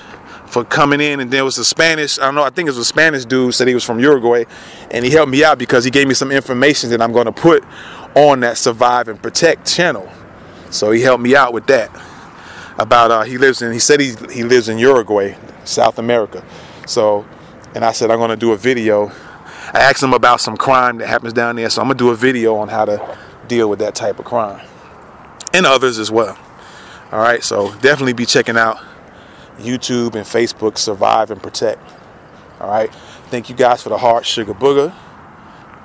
[0.48, 1.22] for coming in.
[1.22, 3.56] And there was a Spanish, I don't know, I think it was a Spanish dude,
[3.56, 4.44] said he was from Uruguay.
[4.92, 7.32] And he helped me out because he gave me some information that I'm going to
[7.32, 7.64] put
[8.14, 10.12] on that Survive and Protect channel.
[10.70, 11.90] So he helped me out with that.
[12.78, 16.44] About uh, he lives in he said he he lives in Uruguay, South America.
[16.86, 17.26] So,
[17.74, 19.14] and I said I'm gonna do a video.
[19.72, 22.18] I asked him about some crime that happens down there, so I'm gonna do a
[22.18, 23.18] video on how to
[23.48, 24.68] deal with that type of crime
[25.54, 26.38] and others as well.
[27.12, 28.78] All right, so definitely be checking out
[29.58, 31.82] YouTube and Facebook, Survive and Protect.
[32.60, 32.94] All right,
[33.30, 34.94] thank you guys for the heart, Sugar Booger,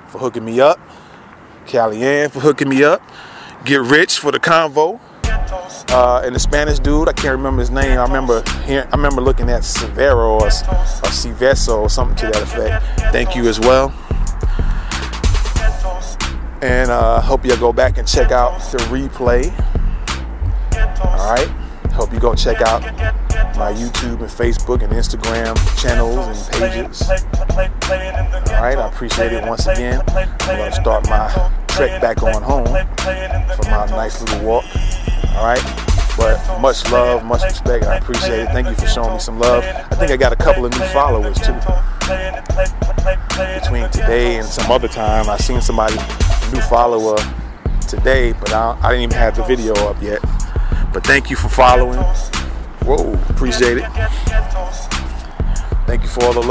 [0.09, 0.79] for hooking me up,
[1.71, 3.03] Callie Ann for hooking me up,
[3.65, 5.01] Get Rich for the convo,
[5.91, 7.99] uh, and the Spanish dude, I can't remember his name.
[7.99, 12.43] I remember hearing, I remember looking at Severo or, or Civeso or something to that
[12.43, 12.85] effect.
[13.13, 13.95] Thank you as well.
[16.63, 19.53] And uh, hope you'll go back and check out the replay.
[21.05, 21.49] All right.
[21.93, 22.83] Hope you go check out
[23.57, 27.03] my YouTube and Facebook and Instagram channels and pages.
[27.09, 28.79] All right.
[28.79, 30.03] I appreciate it once again.
[30.09, 34.65] I'm to start my trek back on home for my nice little walk.
[35.35, 35.83] All right.
[36.17, 37.85] But much love, much respect.
[37.85, 38.47] I appreciate it.
[38.49, 39.63] Thank you for showing me some love.
[39.65, 41.59] I think I got a couple of new followers too.
[42.07, 45.97] Between today and some other time, I seen somebody
[46.53, 47.17] new follower
[47.89, 50.21] today, but I, I didn't even have the video up yet.
[50.93, 51.99] But thank you for following.
[52.85, 53.87] Whoa, appreciate it.
[55.87, 56.45] Thank you for all the love.